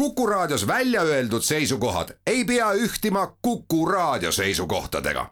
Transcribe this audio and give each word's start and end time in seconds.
Kuku 0.00 0.26
Raadios 0.26 0.66
välja 0.66 1.02
öeldud 1.02 1.42
seisukohad 1.42 2.08
ei 2.26 2.44
pea 2.44 2.72
ühtima 2.72 3.36
Kuku 3.42 3.86
Raadio 3.86 4.32
seisukohtadega. 4.32 5.26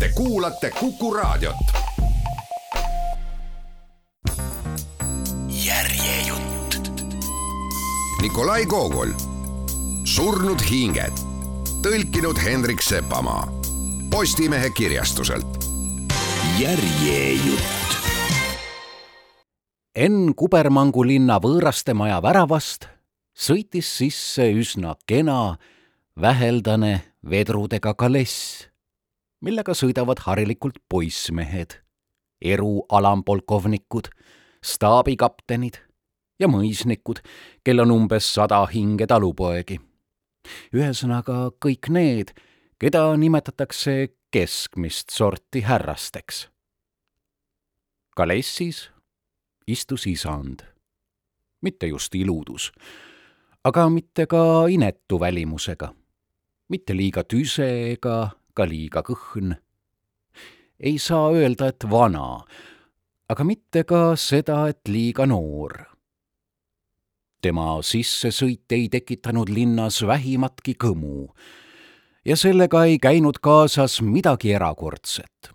Te 0.00 0.08
kuulate 0.14 0.70
Kuku 0.70 1.14
Raadiot. 1.14 1.56
järjejutt. 5.48 6.92
Nikolai 8.22 8.66
Gogol, 8.66 9.10
Surnud 10.04 10.60
hinged, 10.70 11.12
tõlkinud 11.82 12.44
Hendrik 12.44 12.82
Sepamaa, 12.82 13.48
Postimehe 14.10 14.70
kirjastuselt. 14.70 15.64
järjejutt. 16.58 17.96
Enn 19.96 20.34
Kubermangu 20.34 21.06
linna 21.06 21.38
võõrastemaja 21.38 22.22
väravast 22.22 22.95
sõitis 23.36 23.88
sisse 23.98 24.48
üsna 24.56 24.94
kena, 25.06 25.58
väheldane 26.16 27.02
vedrudega 27.28 27.92
kaless, 27.94 28.64
millega 29.44 29.76
sõidavad 29.76 30.22
harilikult 30.24 30.80
poissmehed, 30.88 31.76
erualampolkovnikud, 32.40 34.08
staabikaptenid 34.64 35.78
ja 36.40 36.48
mõisnikud, 36.48 37.20
kel 37.64 37.84
on 37.84 37.92
umbes 37.92 38.32
sada 38.38 38.64
hinge 38.72 39.06
talupoegi. 39.06 39.78
ühesõnaga 40.72 41.50
kõik 41.60 41.90
need, 41.90 42.32
keda 42.78 43.16
nimetatakse 43.16 44.14
keskmist 44.32 45.10
sorti 45.10 45.60
härrasteks. 45.60 46.48
kalessis 48.16 48.88
istus 49.66 50.06
isand, 50.06 50.62
mitte 51.60 51.86
just 51.86 52.14
iludus 52.14 52.72
aga 53.66 53.88
mitte 53.90 54.26
ka 54.30 54.68
inetu 54.70 55.18
välimusega. 55.20 55.90
mitte 56.68 56.94
liiga 56.94 57.22
tüse 57.24 57.66
ega 57.92 58.30
ka 58.54 58.64
liiga 58.64 59.02
kõhn. 59.02 59.56
ei 60.80 60.98
saa 60.98 61.32
öelda, 61.32 61.68
et 61.68 61.90
vana, 61.90 62.44
aga 63.28 63.44
mitte 63.44 63.82
ka 63.84 64.14
seda, 64.16 64.68
et 64.68 64.88
liiga 64.88 65.26
noor. 65.26 65.74
tema 67.42 67.82
sissesõit 67.82 68.70
ei 68.70 68.88
tekitanud 68.88 69.48
linnas 69.48 70.02
vähimatki 70.06 70.74
kõmu 70.74 71.26
ja 72.24 72.36
sellega 72.36 72.84
ei 72.84 72.98
käinud 72.98 73.42
kaasas 73.42 74.00
midagi 74.00 74.52
erakordset 74.52 75.50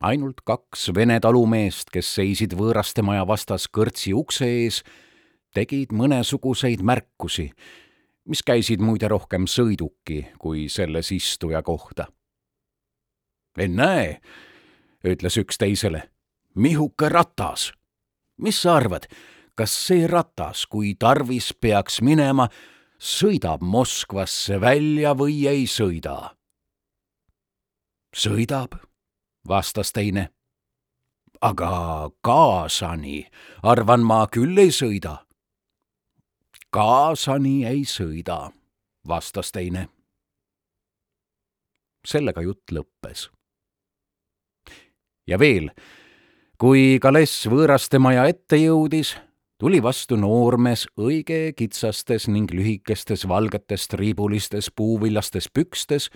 ainult 0.00 0.40
kaks 0.40 0.88
vene 0.96 1.20
talumeest, 1.20 1.90
kes 1.92 2.14
seisid 2.16 2.56
võõraste 2.56 3.04
maja 3.04 3.26
vastas 3.28 3.68
kõrtsi 3.68 4.16
ukse 4.16 4.48
ees 4.48 4.82
tegid 5.54 5.92
mõnesuguseid 5.92 6.82
märkusi, 6.82 7.50
mis 8.30 8.42
käisid 8.46 8.82
muide 8.82 9.08
rohkem 9.10 9.48
sõiduki 9.50 10.22
kui 10.38 10.68
selles 10.68 11.10
istuja 11.12 11.62
kohta. 11.62 12.06
ennäe, 13.58 14.20
ütles 15.04 15.36
üks 15.36 15.58
teisele, 15.58 16.10
mihuke 16.54 17.08
ratas. 17.08 17.72
mis 18.38 18.62
sa 18.62 18.76
arvad, 18.76 19.06
kas 19.54 19.72
see 19.86 20.06
ratas, 20.06 20.66
kui 20.66 20.94
tarvis 20.94 21.52
peaks 21.60 22.00
minema, 22.00 22.48
sõidab 22.98 23.60
Moskvasse 23.60 24.60
välja 24.60 25.14
või 25.14 25.46
ei 25.48 25.66
sõida? 25.66 26.36
sõidab, 28.14 28.78
vastas 29.48 29.92
teine. 29.92 30.30
aga 31.40 32.10
kaasani, 32.20 33.26
arvan 33.62 34.04
ma, 34.04 34.26
küll 34.26 34.58
ei 34.58 34.70
sõida 34.70 35.29
kaasani 36.70 37.64
ei 37.66 37.82
sõida, 37.84 38.50
vastas 39.08 39.52
teine. 39.52 39.88
sellega 42.06 42.40
jutt 42.40 42.72
lõppes. 42.72 43.28
ja 45.26 45.38
veel, 45.38 45.70
kui 46.58 46.98
Kaless 47.02 47.46
võõraste 47.46 47.98
maja 47.98 48.24
ette 48.26 48.56
jõudis, 48.56 49.16
tuli 49.58 49.82
vastu 49.82 50.16
noormees 50.16 50.86
õige 50.96 51.52
kitsastes 51.56 52.28
ning 52.28 52.50
lühikestes 52.54 53.28
valgetes 53.28 53.88
triibulistes 53.88 54.70
puuvillastes 54.70 55.50
pükstes 55.50 56.08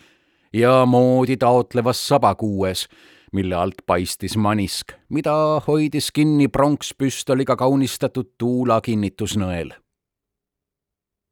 ja 0.53 0.87
moodi 0.87 1.37
taotlevas 1.37 2.09
sabakuues, 2.09 2.89
mille 3.33 3.55
alt 3.55 3.83
paistis 3.87 4.37
manisk, 4.37 4.95
mida 5.09 5.61
hoidis 5.67 6.13
kinni 6.13 6.49
pronkspüstoliga 6.49 7.57
kaunistatud 7.57 8.37
tuula 8.39 8.81
kinnitusnõel 8.81 9.75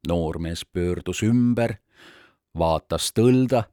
noormees 0.07 0.65
pöördus 0.65 1.23
ümber, 1.23 1.77
vaatas 2.57 3.11
tõlda, 3.15 3.63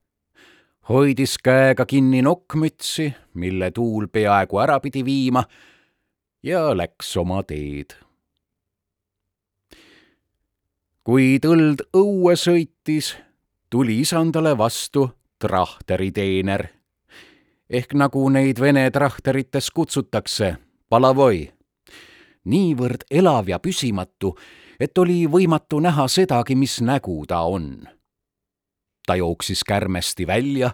hoidis 0.88 1.36
käega 1.38 1.86
kinni 1.86 2.22
nokkmütsi, 2.22 3.10
mille 3.34 3.70
tuul 3.70 4.08
peaaegu 4.12 4.58
ära 4.58 4.80
pidi 4.80 5.04
viima, 5.04 5.44
ja 6.42 6.70
läks 6.76 7.16
oma 7.16 7.42
teed. 7.42 7.96
kui 11.04 11.40
tõld 11.42 11.80
õue 11.96 12.36
sõitis, 12.38 13.16
tuli 13.72 13.96
isandale 14.04 14.52
vastu 14.58 15.08
trahteriteener 15.42 16.68
ehk 17.70 17.94
nagu 17.94 18.26
neid 18.34 18.58
vene 18.60 18.88
trahterites 18.90 19.70
kutsutakse, 19.70 20.56
palavoi. 20.90 21.50
niivõrd 22.50 23.04
elav 23.10 23.48
ja 23.48 23.58
püsimatu, 23.58 24.34
et 24.80 24.98
oli 24.98 25.24
võimatu 25.28 25.80
näha 25.84 26.08
sedagi, 26.08 26.56
mis 26.56 26.80
nägu 26.80 27.24
ta 27.28 27.42
on. 27.44 27.88
ta 29.06 29.16
jooksis 29.16 29.64
kärmesti 29.64 30.26
välja, 30.26 30.70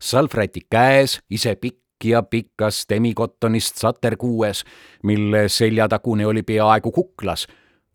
salvräti 0.00 0.60
käes, 0.70 1.20
ise 1.30 1.54
pikk 1.54 2.04
ja 2.04 2.22
pikas 2.22 2.86
temikottonist 2.86 3.76
saterkuues, 3.76 4.64
mille 5.02 5.48
seljatagune 5.48 6.26
oli 6.26 6.42
peaaegu 6.42 6.92
kuklas, 6.92 7.46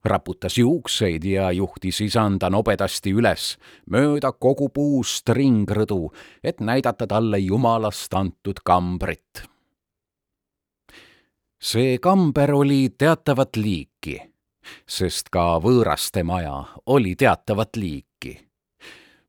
raputas 0.06 0.58
juukseid 0.58 1.24
ja 1.24 1.52
juhtis 1.52 2.02
isanda 2.02 2.50
nobedasti 2.50 3.14
üles 3.14 3.58
mööda 3.90 4.31
kogu 4.31 4.70
puust 4.70 5.30
ringrõdu, 5.30 6.12
et 6.44 6.59
näidata 6.59 7.08
talle 7.08 7.40
jumalast 7.40 8.14
antud 8.14 8.62
kambrit. 8.64 9.47
see 11.62 11.97
kamber 11.97 12.53
oli 12.53 12.90
teatavat 12.97 13.56
liiki 13.56 14.22
sest 14.88 15.30
ka 15.31 15.59
võõraste 15.63 16.24
maja 16.24 16.63
oli 16.85 17.16
teatavat 17.16 17.75
liiki. 17.75 18.40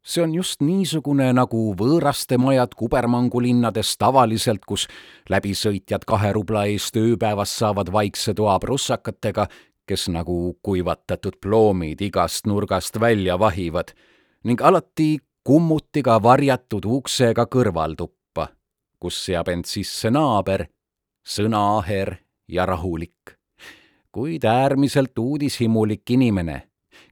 see 0.03 0.23
on 0.23 0.34
just 0.34 0.62
niisugune 0.65 1.33
nagu 1.33 1.75
võõraste 1.77 2.39
majad 2.39 2.75
kubermangulinnades 2.75 3.97
tavaliselt, 3.99 4.65
kus 4.65 4.89
läbisõitjad 5.29 6.05
kahe 6.05 6.33
rubla 6.33 6.65
eest 6.67 6.97
ööpäevas 6.97 7.53
saavad 7.59 7.93
vaikse 7.93 8.34
toa 8.34 8.59
prussakatega, 8.59 9.47
kes 9.87 10.09
nagu 10.09 10.59
kuivatatud 10.62 11.37
ploomid 11.41 12.00
igast 12.00 12.47
nurgast 12.47 13.00
välja 13.00 13.39
vahivad 13.39 13.93
ning 14.45 14.62
alati 14.62 15.19
kummutiga 15.45 16.23
varjatud 16.23 16.84
uksega 16.84 17.47
kõrvaltuppa, 17.47 18.49
kus 19.00 19.19
seab 19.27 19.49
end 19.49 19.69
sisse 19.69 20.11
naaber, 20.11 20.67
sõnaaher 21.27 22.17
ja 22.49 22.67
rahulik 22.67 23.40
kuid 24.12 24.44
äärmiselt 24.44 25.19
uudishimulik 25.19 26.10
inimene, 26.10 26.62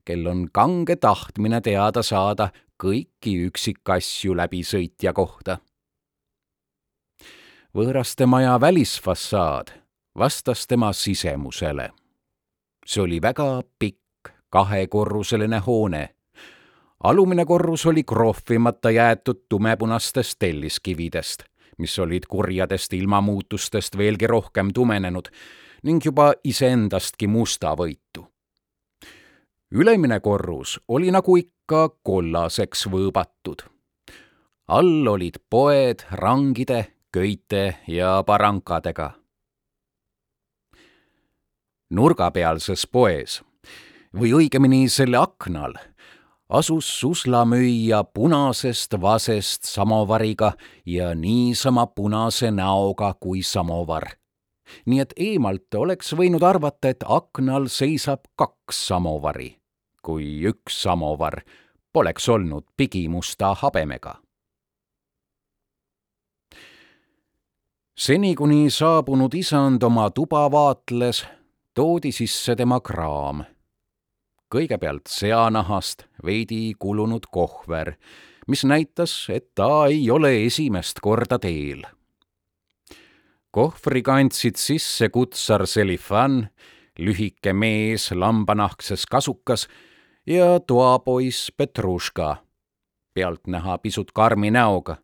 kel 0.04 0.26
on 0.26 0.48
kange 0.52 0.96
tahtmine 0.96 1.60
teada 1.60 2.02
saada 2.02 2.50
kõiki 2.82 3.34
üksikasju 3.46 4.36
läbisõitja 4.36 5.12
kohta. 5.12 5.58
võõraste 7.74 8.26
maja 8.26 8.60
välisfassaad 8.60 9.70
vastas 10.18 10.66
tema 10.66 10.92
sisemusele. 10.92 11.90
see 12.86 13.02
oli 13.02 13.22
väga 13.22 13.62
pikk 13.78 14.32
kahekorruseline 14.50 15.58
hoone. 15.58 16.08
alumine 17.04 17.44
korrus 17.44 17.86
oli 17.86 18.04
krohvimata 18.04 18.90
jäetud 18.90 19.44
tumepunastest 19.48 20.38
telliskividest, 20.38 21.44
mis 21.78 21.98
olid 21.98 22.26
kurjadest 22.28 22.92
ilmamuutustest 22.92 23.96
veelgi 23.96 24.26
rohkem 24.26 24.70
tumenenud 24.74 25.28
ning 25.82 26.04
juba 26.04 26.32
iseendastki 26.44 27.26
mustavõitu. 27.26 28.26
ülemine 29.70 30.20
korrus 30.20 30.80
oli 30.88 31.10
nagu 31.10 31.36
ikka 31.36 31.88
kollaseks 32.02 32.86
võõbatud. 32.86 33.62
all 34.68 35.06
olid 35.08 35.38
poed 35.50 36.04
rangide, 36.10 36.86
köite 37.12 37.76
ja 37.86 38.22
barankadega. 38.26 39.10
nurgapealses 41.90 42.86
poes 42.86 43.42
või 44.14 44.32
õigemini 44.32 44.88
selle 44.88 45.16
aknal 45.16 45.74
asus 46.48 47.00
suslamüüja 47.00 48.04
punasest 48.04 49.00
vasest 49.00 49.64
samovariga 49.64 50.52
ja 50.86 51.14
niisama 51.14 51.86
punase 51.86 52.50
näoga 52.50 53.14
kui 53.20 53.42
samovar 53.42 54.08
nii 54.86 55.00
et 55.00 55.12
eemalt 55.16 55.74
oleks 55.74 56.14
võinud 56.14 56.42
arvata, 56.42 56.88
et 56.88 57.04
aknal 57.06 57.68
seisab 57.72 58.28
kaks 58.36 58.86
samovari, 58.88 59.56
kui 60.02 60.44
üks 60.48 60.82
samovar 60.82 61.42
poleks 61.92 62.28
olnud 62.28 62.64
pigimusta 62.76 63.54
habemega. 63.54 64.18
seni, 67.98 68.34
kuni 68.34 68.70
saabunud 68.70 69.34
isand 69.34 69.82
oma 69.82 70.10
tuba 70.14 70.44
vaatles, 70.50 71.24
toodi 71.74 72.12
sisse 72.12 72.54
tema 72.56 72.80
kraam. 72.80 73.42
kõigepealt 74.54 75.10
seanahast 75.12 76.06
veidi 76.24 76.74
kulunud 76.78 77.26
kohver, 77.30 77.96
mis 78.46 78.64
näitas, 78.64 79.26
et 79.28 79.50
ta 79.54 79.86
ei 79.86 80.10
ole 80.10 80.46
esimest 80.46 81.00
korda 81.04 81.38
teel. 81.38 81.82
Kohvri 83.50 84.02
kandsid 84.02 84.56
sisse 84.60 85.08
kutsar 85.08 85.66
Selifan, 85.66 86.48
lühike 86.98 87.52
mees 87.52 88.10
lambanahkses 88.12 89.06
kasukas 89.06 89.68
ja 90.26 90.60
toapoiss 90.60 91.52
Petruška, 91.56 92.36
pealtnäha 93.14 93.78
pisut 93.78 94.12
karmi 94.12 94.50
näoga, 94.50 94.98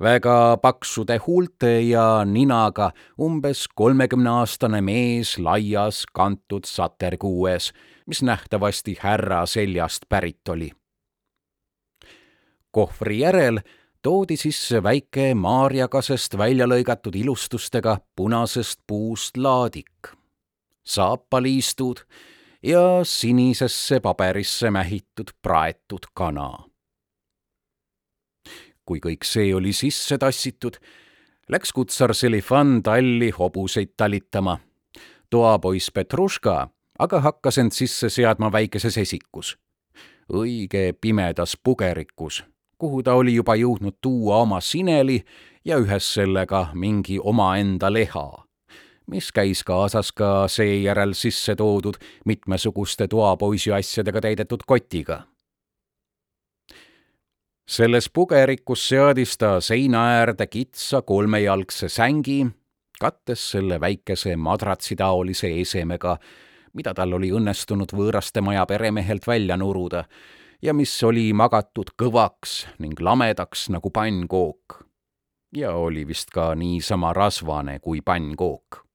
väga 0.00 0.58
paksude 0.62 1.16
huulte 1.26 1.80
ja 1.80 2.24
ninaga 2.24 2.90
umbes 3.20 3.64
kolmekümneaastane 3.74 4.80
mees 4.80 5.38
laias 5.38 6.04
kantud 6.12 6.68
saterkuues, 6.68 7.72
mis 8.06 8.22
nähtavasti 8.22 8.98
härra 9.00 9.46
seljast 9.46 10.08
pärit 10.08 10.48
oli. 10.48 10.72
kohvri 12.70 13.18
järel 13.18 13.58
toodi 14.02 14.36
sisse 14.36 14.82
väike 14.82 15.34
maarjakasest 15.34 16.38
välja 16.38 16.66
lõigatud 16.66 17.16
ilustustega 17.18 17.98
punasest 18.16 18.80
puust 18.86 19.36
laadik, 19.36 20.12
saapaliistud 20.86 22.04
ja 22.62 23.00
sinisesse 23.02 24.00
paberisse 24.00 24.70
mähitud 24.70 25.34
praetud 25.42 26.10
kana. 26.14 26.50
kui 28.88 29.02
kõik 29.04 29.24
see 29.28 29.50
oli 29.54 29.74
sisse 29.76 30.16
tassitud, 30.18 30.78
läks 31.52 31.74
kutsar 31.76 32.14
Selifan 32.14 32.82
talli 32.82 33.30
hobuseid 33.30 33.92
talitama. 33.96 34.58
toapoiss 35.30 35.90
Petruška 35.90 36.68
aga 36.98 37.20
hakkas 37.22 37.58
end 37.62 37.74
sisse 37.74 38.10
seadma 38.10 38.50
väikeses 38.52 38.98
esikus, 39.00 39.54
õige 40.28 40.92
pimedas 41.00 41.54
pugerikus, 41.56 42.42
kuhu 42.78 43.02
ta 43.02 43.14
oli 43.14 43.34
juba 43.34 43.56
jõudnud 43.58 43.98
tuua 44.00 44.42
oma 44.42 44.60
sineli 44.60 45.22
ja 45.64 45.78
ühes 45.78 46.14
sellega 46.14 46.68
mingi 46.74 47.18
omaenda 47.22 47.92
leha 47.92 48.48
mis 49.08 49.32
käis 49.32 49.64
kaasas 49.64 50.12
ka 50.12 50.48
seejärel 50.52 51.14
sisse 51.16 51.56
toodud 51.56 51.96
mitmesuguste 52.28 53.08
toapoisi 53.08 53.72
asjadega 53.72 54.20
täidetud 54.20 54.64
kotiga. 54.66 55.22
selles 57.68 58.08
pugerikus 58.08 58.88
seadis 58.88 59.36
ta 59.38 59.60
seina 59.60 60.06
äärde 60.08 60.46
kitsa 60.46 61.02
kolmejalgse 61.02 61.88
sängi, 61.88 62.46
kattes 63.00 63.50
selle 63.50 63.80
väikese 63.80 64.36
madratsitaolise 64.36 65.50
esemega, 65.60 66.16
mida 66.72 66.94
tal 66.94 67.12
oli 67.12 67.28
õnnestunud 67.32 67.92
võõraste 67.92 68.40
maja 68.40 68.66
peremehelt 68.66 69.26
välja 69.26 69.56
nuruda 69.56 70.04
ja 70.62 70.74
mis 70.74 71.02
oli 71.02 71.32
magatud 71.32 71.94
kõvaks 71.98 72.66
ning 72.78 73.00
lamedaks 73.00 73.68
nagu 73.70 73.90
pannkook. 73.90 74.84
ja 75.52 75.72
oli 75.72 76.06
vist 76.06 76.30
ka 76.30 76.54
niisama 76.54 77.12
rasvane 77.12 77.78
kui 77.78 78.00
pannkook 78.00 78.88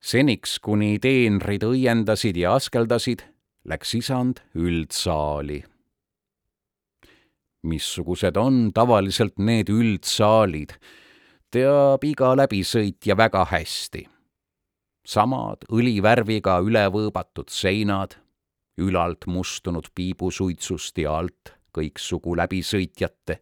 seniks, 0.00 0.58
kuni 0.62 0.98
teenrid 1.02 1.64
õiendasid 1.66 2.38
ja 2.38 2.54
askeldasid, 2.58 3.24
läks 3.68 3.94
isand 3.98 4.42
üldsaali. 4.54 5.64
missugused 7.68 8.36
on 8.38 8.70
tavaliselt 8.72 9.34
need 9.42 9.68
üldsaalid, 9.68 10.76
teab 11.50 12.04
iga 12.04 12.34
läbisõitja 12.36 13.16
väga 13.16 13.44
hästi. 13.50 14.06
samad 15.04 15.64
õlivärviga 15.72 16.60
ülevõõbatud 16.60 17.48
seinad, 17.48 18.16
ülalt 18.78 19.26
mustunud 19.26 19.90
piibusuitsust 19.94 20.98
ja 20.98 21.18
alt 21.18 21.54
kõiksugu 21.74 22.36
läbisõitjate, 22.38 23.38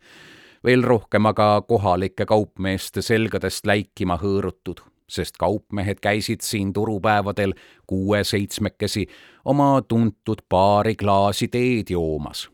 veel 0.64 0.84
rohkem 0.84 1.26
aga 1.30 1.62
kohalike 1.68 2.26
kaupmeeste 2.26 3.02
selgadest 3.02 3.66
läikima 3.66 4.18
hõõrutud 4.22 4.82
sest 5.08 5.36
kaupmehed 5.38 6.00
käisid 6.02 6.42
siin 6.42 6.72
turupäevadel 6.72 7.54
kuue-seitsmekesi 7.86 9.06
oma 9.44 9.82
tuntud 9.88 10.42
paari 10.48 10.96
klaasi 10.96 11.48
teed 11.48 11.90
joomas. 11.90 12.50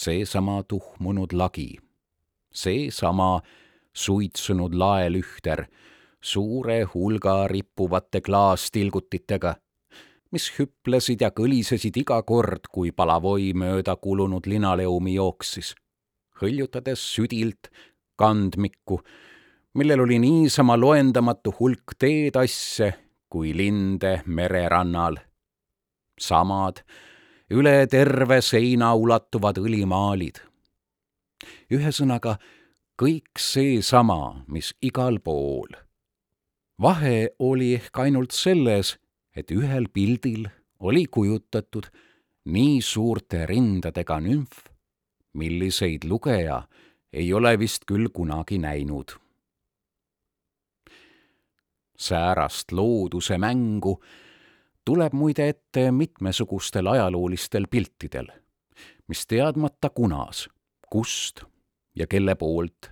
seesama 0.00 0.62
tuhmunud 0.62 1.32
lagi, 1.32 1.76
seesama 2.52 3.40
suitsunud 3.92 4.74
laelühter 4.74 5.66
suure 6.20 6.82
hulga 6.94 7.48
rippuvate 7.48 8.20
klaastilgutitega, 8.20 9.54
mis 10.30 10.50
hüplesid 10.58 11.20
ja 11.20 11.30
kõlisesid 11.30 11.96
iga 11.96 12.22
kord, 12.22 12.68
kui 12.70 12.92
palavoi 12.92 13.52
mööda 13.54 13.96
kulunud 13.96 14.46
linaleumi 14.46 15.14
jooksis, 15.14 15.74
hõljutades 16.40 17.02
südilt 17.14 17.70
kandmikku 18.16 19.00
millel 19.74 20.00
oli 20.00 20.18
niisama 20.18 20.76
loendamatu 20.80 21.54
hulk 21.60 21.94
teetasse 21.98 22.92
kui 23.30 23.56
linde 23.56 24.22
mererannal. 24.26 25.16
samad, 26.20 26.82
üle 27.50 27.86
terve 27.86 28.40
seina 28.42 28.94
ulatuvad 28.94 29.56
õlimaalid. 29.58 30.40
ühesõnaga, 31.70 32.36
kõik 33.02 33.38
seesama, 33.38 34.44
mis 34.48 34.74
igal 34.82 35.20
pool. 35.20 35.68
vahe 36.80 37.30
oli 37.38 37.74
ehk 37.74 37.98
ainult 37.98 38.32
selles, 38.32 38.98
et 39.36 39.50
ühel 39.50 39.88
pildil 39.92 40.48
oli 40.80 41.06
kujutatud 41.06 41.90
nii 42.44 42.80
suurte 42.82 43.46
rindadega 43.46 44.20
nümf, 44.20 44.64
milliseid 45.32 46.04
lugeja 46.04 46.62
ei 47.12 47.32
ole 47.32 47.58
vist 47.58 47.84
küll 47.86 48.08
kunagi 48.14 48.58
näinud 48.58 49.18
säärast 52.00 52.72
looduse 52.72 53.38
mängu 53.38 54.00
tuleb 54.84 55.12
muide 55.12 55.48
ette 55.48 55.90
mitmesugustel 55.92 56.86
ajaloolistel 56.86 57.66
piltidel, 57.70 58.26
mis 59.08 59.26
teadmata 59.26 59.90
kunas, 59.90 60.48
kust 60.90 61.44
ja 61.94 62.06
kelle 62.06 62.34
poolt 62.34 62.90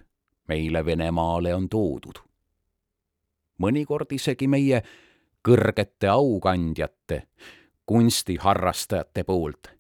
meile 0.49 0.85
Venemaale 0.85 1.55
on 1.55 1.69
toodud. 1.69 2.21
mõnikord 3.59 4.12
isegi 4.15 4.47
meie 4.47 4.83
kõrgete 5.49 6.11
aukandjate, 6.12 7.23
kunstiharrastajate 7.88 9.25
poolt, 9.25 9.73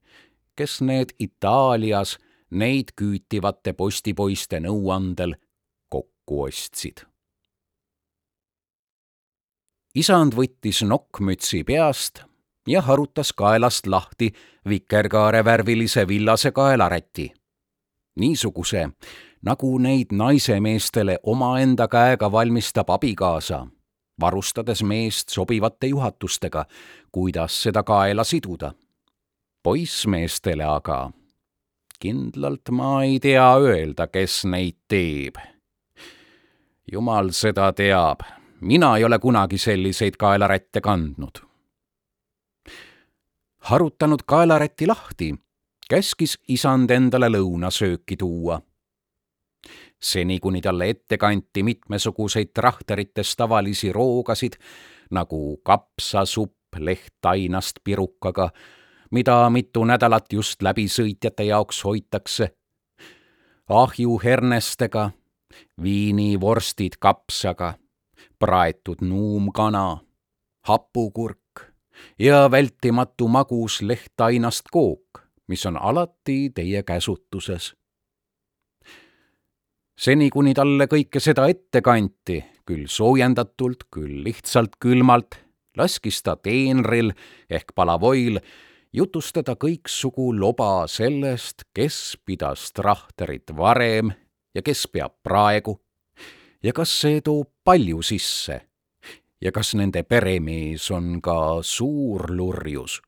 kes 0.56 0.80
need 0.80 1.12
Itaalias 1.20 2.16
neid 2.50 2.96
küütivate 2.96 3.76
postipoiste 3.76 4.62
nõuandel 4.64 5.36
kokku 5.92 6.42
ostsid 6.48 7.04
isand 9.98 10.36
võttis 10.36 10.82
nokkmütsi 10.86 11.64
peast 11.66 12.22
ja 12.68 12.82
harutas 12.86 13.32
kaelast 13.32 13.86
lahti 13.86 14.30
vikerkaarevärvilise 14.68 16.08
villase 16.08 16.52
kaelaräti. 16.52 17.32
niisuguse, 18.18 18.88
nagu 19.42 19.78
neid 19.78 20.12
naisemeestele 20.12 21.18
omaenda 21.22 21.88
käega 21.88 22.32
valmistab 22.32 22.90
abikaasa, 22.90 23.66
varustades 24.20 24.82
meest 24.82 25.28
sobivate 25.28 25.86
juhatustega, 25.86 26.64
kuidas 27.12 27.62
seda 27.62 27.82
kaela 27.82 28.24
siduda. 28.24 28.72
poissmeestele 29.62 30.64
aga 30.64 31.10
kindlalt 32.00 32.70
ma 32.70 33.02
ei 33.02 33.20
tea 33.20 33.54
öelda, 33.56 34.06
kes 34.06 34.44
neid 34.44 34.76
teeb. 34.88 35.36
jumal 36.92 37.30
seda 37.30 37.72
teab 37.72 38.38
mina 38.60 38.96
ei 38.96 39.04
ole 39.04 39.18
kunagi 39.18 39.58
selliseid 39.58 40.16
kaelarätte 40.18 40.80
kandnud. 40.80 41.38
harutanud 43.58 44.20
kaelaräti 44.26 44.86
lahti, 44.86 45.34
käskis 45.90 46.38
isand 46.48 46.90
endale 46.90 47.28
lõunasööki 47.28 48.16
tuua. 48.16 48.60
Seni, 50.02 50.38
kuni 50.40 50.60
talle 50.60 50.88
ette 50.88 51.18
kanti 51.18 51.62
mitmesuguseid 51.62 52.52
trahterites 52.54 53.36
tavalisi 53.36 53.92
roogasid 53.92 54.58
nagu 55.10 55.56
kapsasupp 55.56 56.78
lehtainast 56.78 57.80
pirukaga, 57.84 58.50
mida 59.10 59.50
mitu 59.50 59.84
nädalat 59.84 60.32
just 60.32 60.62
läbisõitjate 60.62 61.48
jaoks 61.48 61.84
hoitakse, 61.84 62.50
ahjuhernestega, 63.68 65.10
viinivorstid 65.82 67.00
kapsaga 67.00 67.74
praetud 68.38 69.00
nuumkana, 69.00 69.98
hapukurk, 70.66 71.72
ja 72.18 72.50
vältimatu 72.50 73.28
magus 73.28 73.82
lehtainast 73.82 74.70
kook, 74.70 75.22
mis 75.48 75.66
on 75.66 75.76
alati 75.76 76.50
teie 76.54 76.82
käsutuses. 76.82 77.74
Seni, 79.98 80.30
kuni 80.30 80.54
talle 80.54 80.86
kõike 80.90 81.20
seda 81.22 81.48
ette 81.50 81.82
kanti, 81.84 82.38
küll 82.68 82.86
soojendatult, 82.90 83.88
küll 83.90 84.22
lihtsalt 84.26 84.78
külmalt, 84.82 85.40
laskis 85.78 86.22
ta 86.22 86.36
teenril 86.36 87.12
ehk 87.50 87.74
palavoil 87.74 88.38
jutustada 88.94 89.56
kõiksugu 89.58 90.30
loba 90.38 90.86
sellest, 90.90 91.66
kes 91.74 92.16
pidas 92.24 92.70
trahterit 92.76 93.50
varem 93.56 94.12
ja 94.54 94.62
kes 94.64 94.86
peab 94.92 95.18
praegu 95.22 95.78
ja 96.62 96.72
kas 96.74 96.92
see 97.02 97.20
toob 97.24 97.50
palju 97.64 98.02
sisse 98.02 98.60
ja 99.42 99.52
kas 99.54 99.74
nende 99.78 100.02
peremees 100.02 100.88
on 100.90 101.18
ka 101.22 101.60
suur 101.62 102.30
lurjus. 102.30 103.00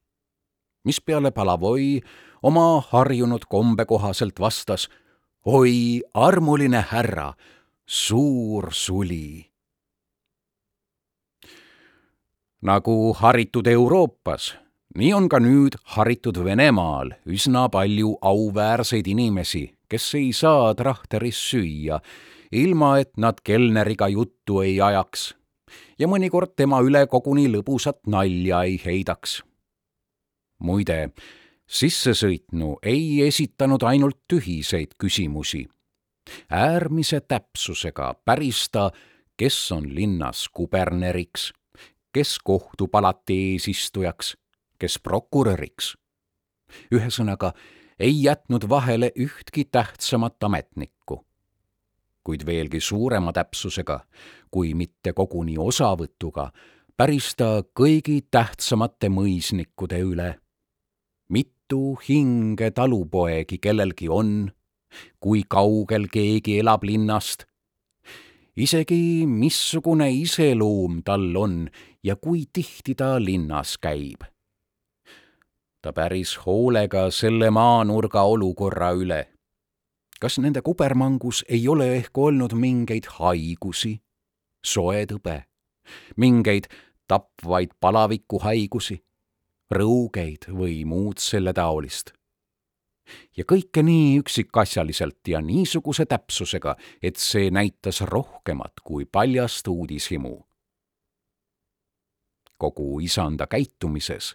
mispeale 0.84 1.30
Palavoi 1.30 2.00
oma 2.42 2.80
harjunud 2.90 3.46
kombe 3.48 3.84
kohaselt 3.84 4.40
vastas 4.40 4.88
oi, 5.44 6.02
armuline 6.14 6.84
härra, 6.90 7.32
suur 7.86 8.70
suli. 8.72 9.46
nagu 12.60 13.14
haritud 13.16 13.66
Euroopas, 13.66 14.50
nii 15.00 15.14
on 15.16 15.28
ka 15.32 15.38
nüüd 15.40 15.78
haritud 15.96 16.42
Venemaal 16.44 17.14
üsna 17.24 17.70
palju 17.72 18.18
auväärseid 18.20 19.08
inimesi, 19.08 19.62
kes 19.88 20.14
ei 20.20 20.32
saa 20.36 20.74
trahteris 20.76 21.40
süüa, 21.40 22.02
ilma 22.52 22.98
et 23.00 23.16
nad 23.16 23.40
kelneriga 23.40 24.10
juttu 24.12 24.60
ei 24.60 24.76
ajaks 24.76 25.30
ja 25.98 26.08
mõnikord 26.08 26.52
tema 26.56 26.82
üle 26.84 27.06
koguni 27.08 27.46
lõbusat 27.48 28.02
nalja 28.06 28.62
ei 28.68 28.80
heidaks. 28.84 29.40
muide, 30.60 31.14
sissesõitnu 31.70 32.78
ei 32.82 33.22
esitanud 33.26 33.82
ainult 33.86 34.18
tühiseid 34.28 34.96
küsimusi. 34.98 35.68
äärmise 36.50 37.20
täpsusega 37.20 38.14
päris 38.24 38.68
ta, 38.72 38.90
kes 39.36 39.72
on 39.72 39.94
linnas 39.94 40.48
kuberneriks, 40.48 41.52
kes 42.12 42.38
kohtupalati 42.38 43.52
eesistujaks, 43.52 44.36
kes 44.78 44.98
prokuröriks. 44.98 45.96
ühesõnaga, 46.94 47.52
ei 47.98 48.22
jätnud 48.22 48.68
vahele 48.68 49.12
ühtki 49.16 49.64
tähtsamat 49.64 50.42
ametnikku 50.42 51.24
kuid 52.24 52.44
veelgi 52.46 52.80
suurema 52.80 53.32
täpsusega, 53.32 54.00
kui 54.50 54.74
mitte 54.74 55.12
koguni 55.16 55.56
osavõtuga, 55.58 56.50
päris 56.96 57.32
ta 57.36 57.62
kõigi 57.74 58.20
tähtsamate 58.30 59.08
mõisnikude 59.08 60.00
üle. 60.04 60.34
Mitu 61.70 61.98
hinge 62.08 62.70
talupoegi 62.70 63.58
kellelgi 63.62 64.08
on, 64.08 64.50
kui 65.20 65.44
kaugel 65.48 66.08
keegi 66.10 66.58
elab 66.58 66.82
linnast, 66.82 67.44
isegi 68.56 69.24
missugune 69.26 70.10
iseloom 70.10 71.02
tal 71.04 71.36
on 71.36 71.70
ja 72.02 72.16
kui 72.16 72.46
tihti 72.52 72.94
ta 72.94 73.18
linnas 73.22 73.78
käib. 73.78 74.24
ta 75.82 75.92
päris 75.92 76.36
hoolega 76.44 77.10
selle 77.10 77.50
maanurga 77.50 78.22
olukorra 78.22 78.90
üle. 78.92 79.28
Kas 80.20 80.38
nende 80.38 80.60
kubermangus 80.60 81.44
ei 81.48 81.68
ole 81.68 81.86
ehk 81.96 82.18
olnud 82.18 82.52
mingeid 82.52 83.06
haigusi, 83.06 84.00
soetõbe, 84.66 85.44
mingeid 86.16 86.66
tapvaid 87.08 87.70
palavikuhaigusi, 87.80 89.00
rõugeid 89.70 90.48
või 90.50 90.84
muud 90.84 91.18
selle 91.18 91.52
taolist? 91.52 92.12
ja 93.36 93.42
kõike 93.42 93.82
nii 93.82 94.20
üksikasjaliselt 94.20 95.28
ja 95.28 95.40
niisuguse 95.42 96.04
täpsusega, 96.06 96.76
et 97.02 97.16
see 97.18 97.50
näitas 97.50 98.00
rohkemat 98.06 98.84
kui 98.84 99.04
paljast 99.04 99.68
uudishimu. 99.68 100.36
kogu 102.58 103.00
isanda 103.00 103.46
käitumises 103.46 104.34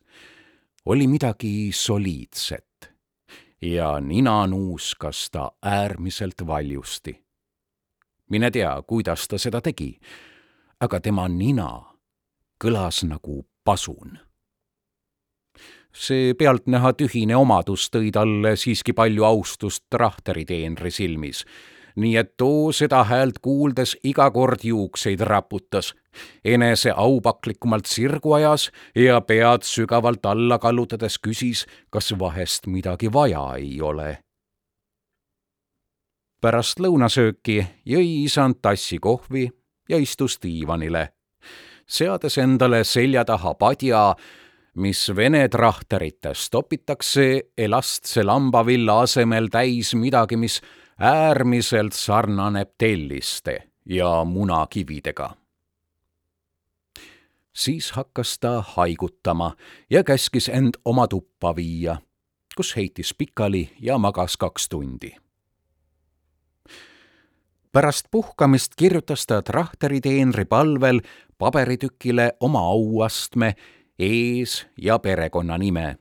oli 0.85 1.07
midagi 1.07 1.71
soliidset 1.71 2.93
ja 3.61 3.99
nina 3.99 4.47
nuuskas 4.47 5.29
ta 5.31 5.51
äärmiselt 5.61 6.47
valjusti. 6.47 7.25
mine 8.29 8.51
tea, 8.51 8.81
kuidas 8.87 9.27
ta 9.27 9.37
seda 9.37 9.61
tegi, 9.61 9.99
aga 10.79 10.99
tema 10.99 11.27
nina 11.27 11.95
kõlas 12.63 13.03
nagu 13.07 13.45
pasun. 13.63 14.19
See 15.95 16.33
pealtnäha 16.33 16.91
tühine 16.93 17.37
omadus 17.39 17.87
tõi 17.93 18.11
talle 18.13 18.55
siiski 18.59 18.93
palju 18.93 19.23
austust 19.23 19.85
Trahteri 19.89 20.45
teenri 20.45 20.91
silmis. 20.91 21.45
nii 21.95 22.17
et 22.17 22.33
too 22.37 22.71
seda 22.75 23.03
häält 23.07 23.37
kuuldes 23.39 23.93
iga 24.03 24.25
kord 24.31 24.59
juukseid 24.63 25.21
raputas, 25.23 25.93
enese 26.43 26.91
aupaklikumalt 26.91 27.85
sirgu 27.85 28.33
ajas 28.33 28.71
ja 28.95 29.21
pead 29.21 29.63
sügavalt 29.63 30.25
alla 30.25 30.59
kallutades 30.59 31.15
küsis, 31.19 31.65
kas 31.89 32.11
vahest 32.19 32.67
midagi 32.67 33.13
vaja 33.13 33.55
ei 33.55 33.81
ole. 33.81 34.17
pärast 36.41 36.79
lõunasööki 36.79 37.65
jõi 37.85 38.23
isand 38.23 38.59
tassi 38.61 38.99
kohvi 38.99 39.49
ja 39.89 39.97
istus 39.97 40.37
diivanile, 40.43 41.07
seades 41.87 42.37
endale 42.37 42.83
selja 42.83 43.25
taha 43.25 43.53
padja, 43.55 44.15
mis 44.75 45.11
Vene 45.15 45.47
trahterites 45.49 46.49
topitakse 46.49 47.41
elastse 47.57 48.23
lambavilla 48.23 48.99
asemel 49.01 49.47
täis 49.51 49.95
midagi, 49.95 50.37
mis 50.37 50.61
äärmiselt 50.99 51.93
sarnaneb 51.93 52.69
telliste 52.77 53.57
ja 53.85 54.23
munakividega. 54.25 55.35
siis 57.55 57.91
hakkas 57.91 58.39
ta 58.39 58.61
haigutama 58.61 59.55
ja 59.89 60.03
käskis 60.03 60.49
end 60.49 60.75
oma 60.85 61.07
tuppa 61.07 61.55
viia, 61.55 61.97
kus 62.55 62.75
heitis 62.75 63.13
pikali 63.13 63.69
ja 63.79 63.97
magas 63.97 64.37
kaks 64.37 64.69
tundi. 64.69 65.15
pärast 67.71 68.05
puhkamist 68.11 68.71
kirjutas 68.75 69.25
ta 69.25 69.41
trahteri 69.41 70.01
teenri 70.01 70.45
palvel 70.45 70.99
paberitükile 71.37 72.31
oma 72.39 72.59
auastme, 72.59 73.55
ees- 73.99 74.67
ja 74.77 74.99
perekonnanime, 74.99 75.97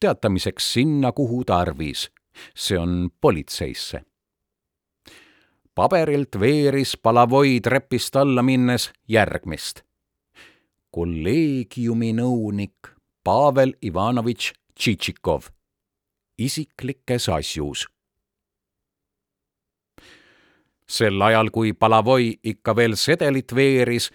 teatamiseks 0.00 0.72
sinna, 0.72 1.12
kuhu 1.12 1.44
tarvis 1.44 2.10
see 2.54 2.78
on 2.78 3.10
politseisse. 3.20 4.02
paberilt 5.74 6.40
veeris 6.40 6.96
Palavoi 7.02 7.60
trepist 7.60 8.16
alla 8.16 8.42
minnes 8.42 8.92
järgmist. 9.08 9.82
kolleegiumi 10.90 12.12
nõunik 12.12 12.88
Pavel 13.24 13.72
Ivanovitš 13.82 14.52
Tšitšikov 14.74 15.42
isiklikes 16.38 17.28
asjus. 17.28 17.86
sel 20.90 21.22
ajal, 21.22 21.50
kui 21.50 21.72
Palavoi 21.72 22.38
ikka 22.42 22.76
veel 22.76 22.96
sedelit 22.96 23.54
veeris, 23.54 24.10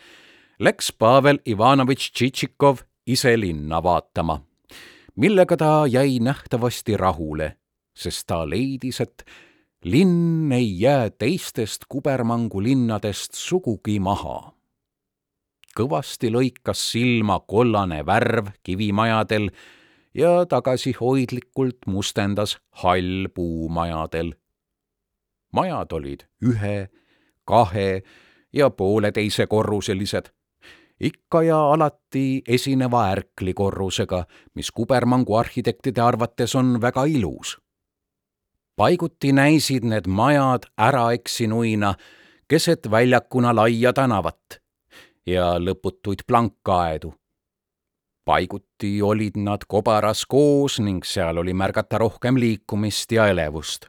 läks 0.59 0.91
Pavel 0.93 1.39
Ivanovitš 1.45 2.11
Tšitšikov 2.11 2.81
ise 3.05 3.37
linna 3.37 3.83
vaatama, 3.83 4.41
millega 5.15 5.57
ta 5.57 5.85
jäi 5.87 6.19
nähtavasti 6.19 6.97
rahule 6.97 7.55
sest 7.95 8.27
ta 8.27 8.43
leidis, 8.49 8.99
et 9.01 9.23
linn 9.85 10.51
ei 10.51 10.67
jää 10.79 11.09
teistest 11.09 11.87
kubermangu 11.89 12.63
linnadest 12.63 13.33
sugugi 13.39 13.99
maha. 13.99 14.51
kõvasti 15.75 16.29
lõikas 16.31 16.79
silma 16.93 17.41
kollane 17.43 17.97
värv 18.07 18.53
kivimajadel 18.63 19.49
ja 20.15 20.45
tagasihoidlikult 20.47 21.87
mustendas 21.87 22.57
hall 22.83 23.27
puumajadel. 23.35 24.33
majad 25.51 25.91
olid 25.91 26.27
ühe, 26.43 26.89
kahe 27.45 28.03
ja 28.53 28.69
pooleteisekorruselised, 28.69 30.31
ikka 30.99 31.43
ja 31.43 31.59
alati 31.73 32.41
esineva 32.47 33.09
ärklikorrusega, 33.11 34.23
mis 34.53 34.71
kubermangu 34.71 35.35
arhitektide 35.35 36.01
arvates 36.01 36.55
on 36.55 36.81
väga 36.81 37.03
ilus 37.05 37.57
paiguti 38.75 39.31
näisid 39.31 39.83
need 39.83 40.07
majad 40.07 40.67
äraeksinuina 40.81 41.93
keset 42.47 42.91
väljakuna 42.91 43.55
laia 43.55 43.93
tänavat 43.93 44.59
ja 45.25 45.55
lõputuid 45.59 46.25
plankaedu. 46.27 47.13
paiguti 48.25 49.01
olid 49.01 49.37
nad 49.37 49.61
kobaras 49.67 50.25
koos 50.25 50.79
ning 50.79 51.03
seal 51.05 51.37
oli 51.37 51.53
märgata 51.53 51.97
rohkem 51.97 52.35
liikumist 52.35 53.11
ja 53.11 53.27
elevust. 53.27 53.85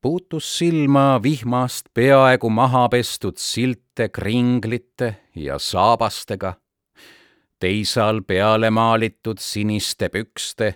Puutus 0.00 0.58
silma 0.58 1.20
vihmast 1.22 1.90
peaaegu 1.94 2.50
maha 2.50 2.88
pestud 2.88 3.36
silte 3.36 4.08
kringlite 4.08 5.16
ja 5.34 5.58
saabastega, 5.58 6.54
teisal 7.60 8.22
peale 8.26 8.70
maalitud 8.70 9.38
siniste 9.40 10.08
pükste 10.08 10.74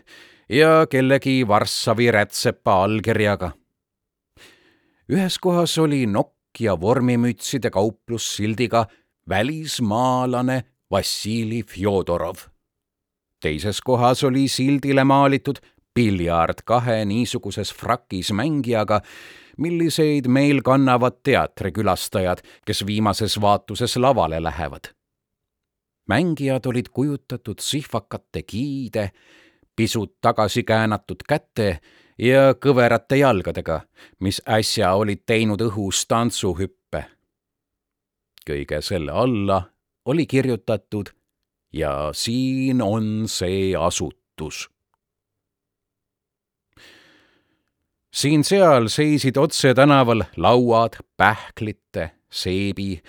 ja 0.48 0.86
kellegi 0.90 1.48
Varssavi 1.48 2.10
rätsepa 2.10 2.82
allkirjaga. 2.84 3.52
ühes 5.08 5.38
kohas 5.38 5.78
oli 5.78 6.06
nokk 6.06 6.60
ja 6.60 6.80
vormimütside 6.80 7.70
kauplus 7.70 8.36
sildiga 8.36 8.86
välismaalane 9.28 10.64
Vassili 10.90 11.62
Fjodorov. 11.62 12.36
teises 13.40 13.80
kohas 13.80 14.24
oli 14.24 14.48
sildile 14.48 15.04
maalitud 15.04 15.56
piljard 15.94 16.64
kahe 16.64 17.04
niisuguses 17.04 17.72
frakis 17.74 18.32
mängijaga, 18.32 19.00
milliseid 19.58 20.26
meil 20.26 20.62
kannavad 20.66 21.20
teatrikülastajad, 21.22 22.42
kes 22.66 22.86
viimases 22.86 23.40
vaatuses 23.40 23.96
lavale 23.96 24.42
lähevad. 24.42 24.94
mängijad 26.08 26.66
olid 26.66 26.88
kujutatud 26.92 27.58
sihvakate 27.60 28.42
kiide, 28.42 29.10
pisut 29.76 30.20
tagasi 30.20 30.62
käänatud 30.62 31.22
käte 31.28 31.80
ja 32.18 32.54
kõverate 32.54 33.16
jalgadega, 33.16 33.80
mis 34.20 34.42
äsja 34.48 34.92
olid 34.94 35.22
teinud 35.26 35.60
õhus 35.60 36.06
tantsuhüppe. 36.08 37.04
kõige 38.50 38.82
selle 38.82 39.12
alla 39.12 39.62
oli 40.04 40.26
kirjutatud 40.26 41.08
ja 41.72 42.10
siin 42.12 42.82
on 42.82 43.28
see 43.28 43.76
asutus 43.76 44.73
siin-seal 48.14 48.88
seisid 48.88 49.36
otse 49.36 49.74
tänaval 49.74 50.24
lauad 50.36 50.92
pähklite, 51.16 52.10
seebi 52.30 53.02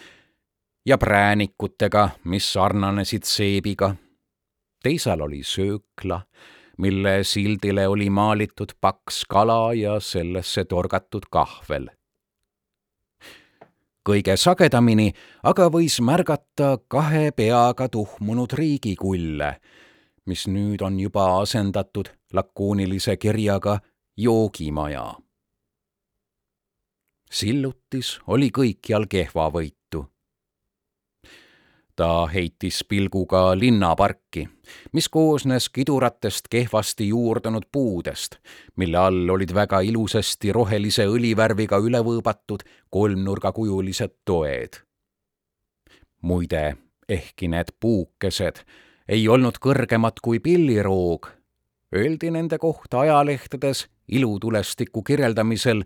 ja 0.85 0.97
präänikutega, 0.97 2.09
mis 2.23 2.53
sarnanesid 2.53 3.23
seebiga. 3.23 3.95
teisal 4.83 5.21
oli 5.21 5.43
söökla, 5.43 6.21
mille 6.77 7.23
sildile 7.23 7.87
oli 7.87 8.09
maalitud 8.09 8.73
paks 8.81 9.25
kala 9.29 9.73
ja 9.73 9.99
sellesse 9.99 10.65
torgatud 10.65 11.23
kahvel. 11.29 11.89
kõige 14.09 14.37
sagedamini 14.37 15.13
aga 15.43 15.69
võis 15.69 16.01
märgata 16.01 16.77
kahe 16.87 17.31
peaga 17.31 17.89
tuhmunud 17.89 18.53
riigikulle, 18.53 19.55
mis 20.25 20.47
nüüd 20.47 20.81
on 20.81 20.99
juba 20.99 21.41
asendatud 21.41 22.09
lakoonilise 22.33 23.17
kirjaga 23.17 23.79
joogimaja. 24.17 25.13
sillutis 27.31 28.19
oli 28.27 28.49
kõikjal 28.49 29.07
kehvavõitu. 29.09 30.05
ta 31.95 32.27
heitis 32.27 32.83
pilguga 32.83 33.59
linnaparki, 33.59 34.47
mis 34.93 35.09
koosnes 35.09 35.69
kiduratest 35.69 36.47
kehvasti 36.49 37.07
juurdunud 37.07 37.67
puudest, 37.71 38.35
mille 38.75 38.97
all 38.97 39.29
olid 39.29 39.53
väga 39.53 39.79
ilusasti 39.79 40.51
rohelise 40.51 41.05
õlivärviga 41.05 41.79
üle 41.83 41.99
võõbatud 41.99 42.63
kolmnurgakujulised 42.89 44.15
toed. 44.25 44.81
muide, 46.21 46.77
ehkki 47.09 47.47
need 47.47 47.75
puukesed 47.79 48.63
ei 49.07 49.27
olnud 49.27 49.59
kõrgemad 49.61 50.17
kui 50.21 50.39
pilliroog, 50.39 51.34
öeldi 51.95 52.31
nende 52.31 52.57
kohta 52.57 52.99
ajalehtedes 52.99 53.87
ilutulestiku 54.07 55.03
kirjeldamisel, 55.03 55.83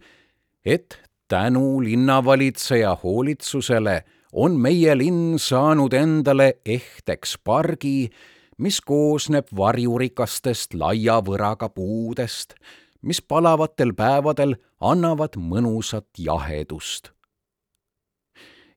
et 0.66 1.00
tänu 1.28 1.84
linnavalitseja 1.84 2.98
hoolitsusele 3.04 4.04
on 4.34 4.60
meie 4.60 4.98
linn 4.98 5.40
saanud 5.40 5.94
endale 5.94 6.54
ehteks 6.66 7.38
pargi, 7.44 8.10
mis 8.58 8.82
koosneb 8.82 9.48
varjurikastest 9.56 10.74
laia 10.74 11.20
võraga 11.26 11.70
puudest, 11.70 12.54
mis 13.02 13.22
palavatel 13.22 13.94
päevadel 13.96 14.56
annavad 14.80 15.38
mõnusat 15.38 16.10
jahedust. 16.18 17.12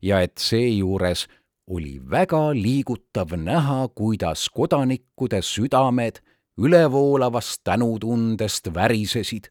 ja 0.03 0.21
et 0.21 0.39
seejuures 0.39 1.29
oli 1.67 2.01
väga 2.11 2.51
liigutav 2.55 3.37
näha, 3.39 3.89
kuidas 3.95 4.49
kodanikkude 4.51 5.43
südamed 5.43 6.19
ülevoolavast 6.59 7.61
tänutundest 7.65 8.75
värisesid 8.75 9.45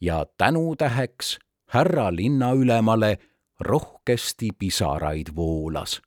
ja 0.00 0.26
tänutäheks 0.38 1.38
härra 1.66 2.16
linnaülemale 2.16 3.18
rohkesti 3.60 4.48
pisaraid 4.58 5.26
voolas. 5.36 6.00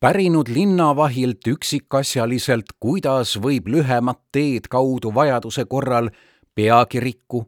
pärinud 0.00 0.48
linnavahilt 0.48 1.46
üksikasjaliselt, 1.48 2.64
kuidas 2.80 3.38
võib 3.40 3.68
lühemat 3.72 4.20
teed 4.32 4.68
kaudu 4.70 5.14
vajaduse 5.14 5.64
korral 5.64 6.10
peakiriku, 6.54 7.44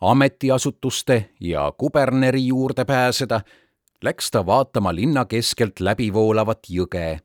ametiasutuste 0.00 1.30
ja 1.40 1.72
kuberneri 1.78 2.46
juurde 2.46 2.84
pääseda, 2.84 3.40
läks 4.04 4.30
ta 4.30 4.46
vaatama 4.46 4.94
linna 4.94 5.24
keskelt 5.24 5.80
läbi 5.80 6.12
voolavat 6.12 6.66
jõge 6.68 7.20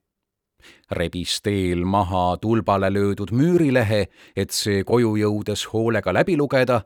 rebis 0.91 1.41
teel 1.41 1.85
maha 1.85 2.37
tulbale 2.41 2.89
löödud 2.93 3.31
müürilehe, 3.31 4.07
et 4.35 4.51
see 4.51 4.83
koju 4.83 5.15
jõudes 5.19 5.67
hoolega 5.73 6.13
läbi 6.13 6.37
lugeda, 6.37 6.81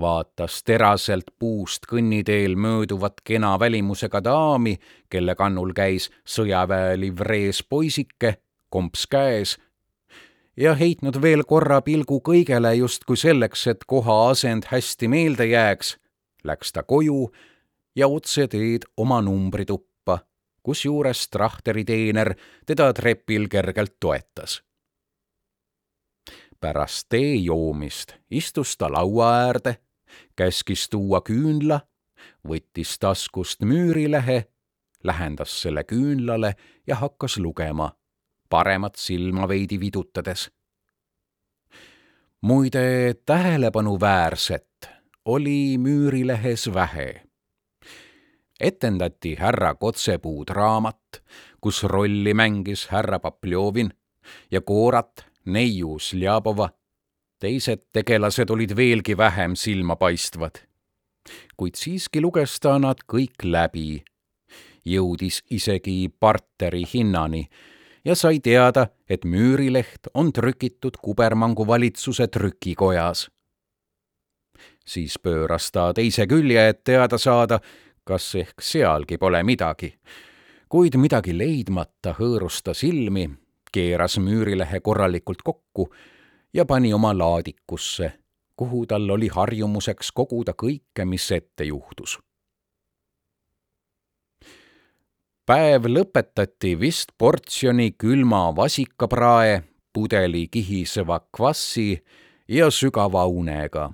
vaatas 0.00 0.62
teraselt 0.62 1.30
puust 1.38 1.86
kõnniteel 1.90 2.56
mööduvat 2.56 3.20
kena 3.24 3.56
välimusega 3.60 4.20
daami, 4.24 4.76
kelle 5.10 5.34
kannul 5.34 5.72
käis 5.72 6.10
sõjaväe 6.28 6.96
livrees 7.00 7.62
poisike, 7.62 8.36
komps 8.68 9.06
käes, 9.06 9.56
ja 10.56 10.74
heitnud 10.74 11.20
veel 11.22 11.44
korra 11.44 11.80
pilgu 11.82 12.20
kõigele 12.24 12.74
justkui 12.76 13.16
selleks, 13.16 13.66
et 13.66 13.84
koha 13.88 14.30
asend 14.30 14.68
hästi 14.70 15.08
meelde 15.08 15.46
jääks, 15.46 15.96
läks 16.44 16.72
ta 16.72 16.82
koju 16.82 17.30
ja 17.96 18.08
otse 18.08 18.46
teed 18.48 18.84
oma 18.96 19.20
numbrituppa 19.24 19.95
kusjuures 20.66 21.28
Trahteri 21.30 21.84
teener 21.84 22.34
teda 22.66 22.92
trepil 22.92 23.48
kergelt 23.48 23.94
toetas. 24.00 24.62
pärast 26.60 27.06
tee 27.08 27.34
joomist 27.34 28.14
istus 28.30 28.76
ta 28.76 28.88
laua 28.92 29.28
äärde, 29.46 29.76
käskis 30.36 30.88
tuua 30.90 31.20
küünla, 31.20 31.80
võttis 32.48 32.96
taskust 32.98 33.62
müürilehe, 33.62 34.48
lähendas 35.04 35.54
selle 35.62 35.84
küünlale 35.84 36.54
ja 36.86 36.96
hakkas 36.96 37.38
lugema, 37.38 37.92
paremat 38.48 38.96
silma 38.96 39.48
veidi 39.48 39.80
vidutades. 39.80 40.50
muide, 42.40 43.14
tähelepanuväärset 43.26 44.90
oli 45.24 45.78
müürilehes 45.78 46.74
vähe 46.74 47.25
etendati 48.60 49.36
härra 49.38 49.74
Kotsepuu 49.74 50.44
draamat, 50.46 51.22
kus 51.60 51.82
rolli 51.84 52.34
mängis 52.34 52.86
härra 52.88 53.18
Papljovin 53.18 53.90
ja 54.50 54.60
koorat 54.60 55.26
neiu 55.44 55.98
Sljabova. 55.98 56.68
teised 57.38 57.82
tegelased 57.92 58.50
olid 58.50 58.76
veelgi 58.76 59.16
vähem 59.16 59.56
silmapaistvad. 59.56 60.50
kuid 61.56 61.74
siiski 61.74 62.20
luges 62.20 62.60
ta 62.60 62.78
nad 62.78 62.96
kõik 63.12 63.44
läbi, 63.44 64.04
jõudis 64.84 65.42
isegi 65.50 66.08
parteri 66.20 66.84
hinnani 66.94 67.48
ja 68.04 68.14
sai 68.14 68.40
teada, 68.40 68.86
et 69.08 69.24
müürileht 69.24 70.08
on 70.14 70.32
trükitud 70.32 70.96
kubermangu 71.02 71.66
valitsuse 71.66 72.28
trükikojas. 72.28 73.30
siis 74.86 75.18
pööras 75.18 75.70
ta 75.72 75.92
teise 75.94 76.26
külje, 76.26 76.68
et 76.68 76.84
teada 76.84 77.18
saada, 77.18 77.60
kas 78.06 78.34
ehk 78.34 78.62
sealgi 78.62 79.18
pole 79.18 79.42
midagi. 79.42 79.98
kuid 80.68 80.96
midagi 80.98 81.32
leidmata 81.38 82.14
hõõrus 82.18 82.62
ta 82.62 82.74
silmi, 82.74 83.28
keeras 83.72 84.18
müürilehe 84.18 84.80
korralikult 84.80 85.42
kokku 85.42 85.88
ja 86.54 86.64
pani 86.64 86.92
oma 86.94 87.12
laadikusse, 87.18 88.12
kuhu 88.56 88.86
tal 88.86 89.10
oli 89.10 89.28
harjumuseks 89.28 90.12
koguda 90.12 90.54
kõike, 90.54 91.04
mis 91.04 91.30
ette 91.32 91.64
juhtus. 91.64 92.18
päev 95.46 95.86
lõpetati 95.86 96.74
vist 96.78 97.12
portsjoni 97.18 97.92
külma 97.92 98.56
vasikaprae, 98.56 99.62
pudeli 99.92 100.48
kihiseva 100.48 101.20
kvassi 101.32 102.02
ja 102.48 102.70
sügava 102.70 103.26
unega 103.26 103.92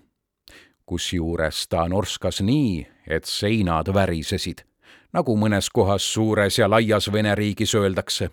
kusjuures 0.92 1.66
ta 1.68 1.86
norskas 1.88 2.42
nii, 2.44 2.82
et 3.06 3.24
seinad 3.24 3.88
värisesid, 3.94 4.62
nagu 5.12 5.36
mõnes 5.36 5.70
kohas 5.70 6.06
suures 6.14 6.58
ja 6.58 6.68
laias 6.70 7.12
Vene 7.12 7.34
riigis 7.34 7.74
öeldakse. 7.74 8.30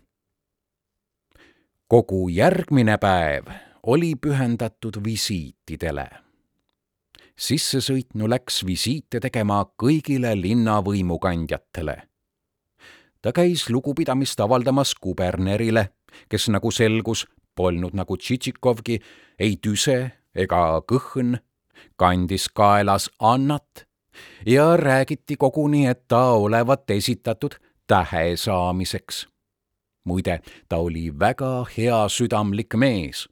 kogu 1.87 2.29
järgmine 2.29 2.97
päev 2.97 3.45
oli 3.83 4.15
pühendatud 4.15 5.03
visiitidele. 5.03 6.09
sissesõitnu 7.39 8.29
läks 8.29 8.65
visiite 8.65 9.19
tegema 9.19 9.65
kõigile 9.83 10.41
linna 10.41 10.81
võimukandjatele. 10.81 12.01
ta 13.21 13.31
käis 13.31 13.69
lugupidamist 13.69 14.39
avaldamas 14.39 14.95
kubernerile, 14.95 15.89
kes 16.29 16.49
nagu 16.49 16.71
selgus, 16.71 17.27
polnud 17.55 17.93
nagu 17.93 18.17
Tšitšikovgi 18.17 18.99
ei 19.39 19.57
tüse 19.57 20.11
ega 20.35 20.81
kõhn, 20.87 21.39
kandis 21.97 22.49
kaelas 22.49 23.09
Annat 23.19 23.88
ja 24.45 24.77
räägiti 24.77 25.37
koguni, 25.37 25.85
et 25.87 26.07
ta 26.07 26.31
olevat 26.31 26.89
esitatud 26.89 27.55
tähe 27.87 28.35
saamiseks. 28.35 29.27
muide, 30.03 30.41
ta 30.69 30.77
oli 30.77 31.19
väga 31.19 31.65
heasüdamlik 31.77 32.73
mees 32.75 33.29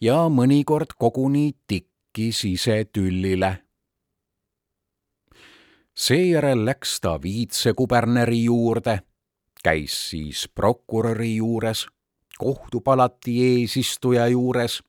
ja 0.00 0.28
mõnikord 0.28 0.94
koguni 0.98 1.52
tikkis 1.66 2.44
ise 2.44 2.84
tüllile. 2.92 3.58
seejärel 5.98 6.64
läks 6.64 7.00
ta 7.00 7.22
viitsekuberneri 7.22 8.44
juurde, 8.44 9.00
käis 9.64 10.10
siis 10.10 10.48
prokuröri 10.54 11.36
juures, 11.36 11.86
kohtupalati 12.38 13.34
eesistuja 13.46 14.28
juures, 14.28 14.82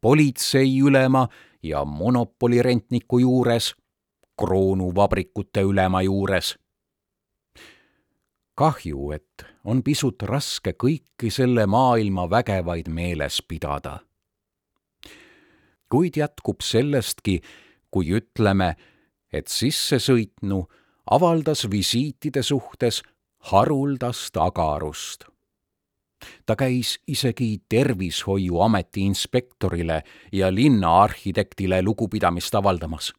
politseiülema 0.00 1.28
ja 1.62 1.84
monopolirentniku 1.84 3.18
juures 3.18 3.74
kroonuvabrikute 4.36 5.62
ülema 5.62 6.02
juures. 6.02 6.58
kahju, 8.54 9.10
et 9.10 9.44
on 9.64 9.82
pisut 9.82 10.22
raske 10.22 10.72
kõiki 10.78 11.30
selle 11.30 11.66
maailma 11.66 12.28
vägevaid 12.30 12.88
meeles 12.88 13.42
pidada. 13.42 14.00
kuid 15.88 16.16
jätkub 16.16 16.60
sellestki, 16.60 17.40
kui 17.90 18.10
ütleme, 18.10 18.74
et 19.32 19.48
sissesõitnu 19.48 20.64
avaldas 21.10 21.70
visiitide 21.70 22.42
suhtes 22.42 23.02
haruldast 23.50 24.36
agarust 24.36 25.24
ta 26.46 26.56
käis 26.56 26.98
isegi 27.06 27.62
Tervishoiuameti 27.68 29.00
inspektorile 29.00 30.02
ja 30.32 30.54
linnaarhitektile 30.54 31.82
lugupidamist 31.82 32.54
avaldamas 32.54 33.12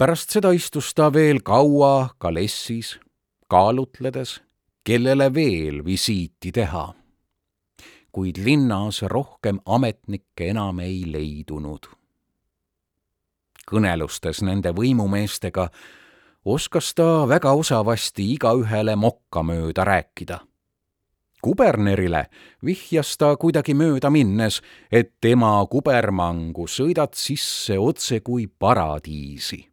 pärast 0.00 0.32
seda 0.32 0.54
istus 0.56 0.94
ta 0.96 1.10
veel 1.12 1.42
kaua 1.44 2.14
kalessis, 2.18 2.94
kaalutledes, 3.52 4.38
kellele 4.84 5.28
veel 5.34 5.84
visiiti 5.84 6.52
teha. 6.52 6.94
kuid 8.12 8.40
linnas 8.44 9.02
rohkem 9.02 9.60
ametnikke 9.66 10.48
enam 10.50 10.80
ei 10.80 11.04
leidunud. 11.06 11.86
kõnelustes 13.70 14.40
nende 14.42 14.72
võimumeestega 14.72 15.68
oskas 16.44 16.94
ta 16.94 17.28
väga 17.28 17.52
osavasti 17.52 18.32
igaühele 18.32 18.96
mokkamööda 18.96 19.84
rääkida 19.84 20.40
kubernerile 21.42 22.26
vihjas 22.64 23.16
ta 23.16 23.36
kuidagi 23.36 23.74
mööda 23.74 24.10
minnes, 24.10 24.62
et 24.92 25.12
tema 25.20 25.66
kubermangu 25.70 26.66
sõidad 26.66 27.12
sisse 27.14 27.78
otse 27.78 28.20
kui 28.20 28.46
paradiisi 28.46 29.69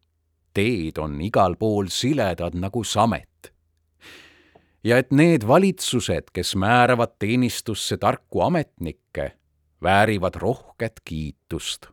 teed 0.58 0.98
on 0.98 1.20
igal 1.22 1.56
pool 1.60 1.92
siledad 1.94 2.58
nagu 2.58 2.84
samet. 2.84 3.54
ja 4.84 4.98
et 4.98 5.12
need 5.12 5.44
valitsused, 5.48 6.32
kes 6.34 6.56
määravad 6.56 7.18
teenistusse 7.20 7.98
tarku 7.98 8.42
ametnikke, 8.42 9.32
väärivad 9.84 10.36
rohket 10.36 11.02
kiitust. 11.06 11.88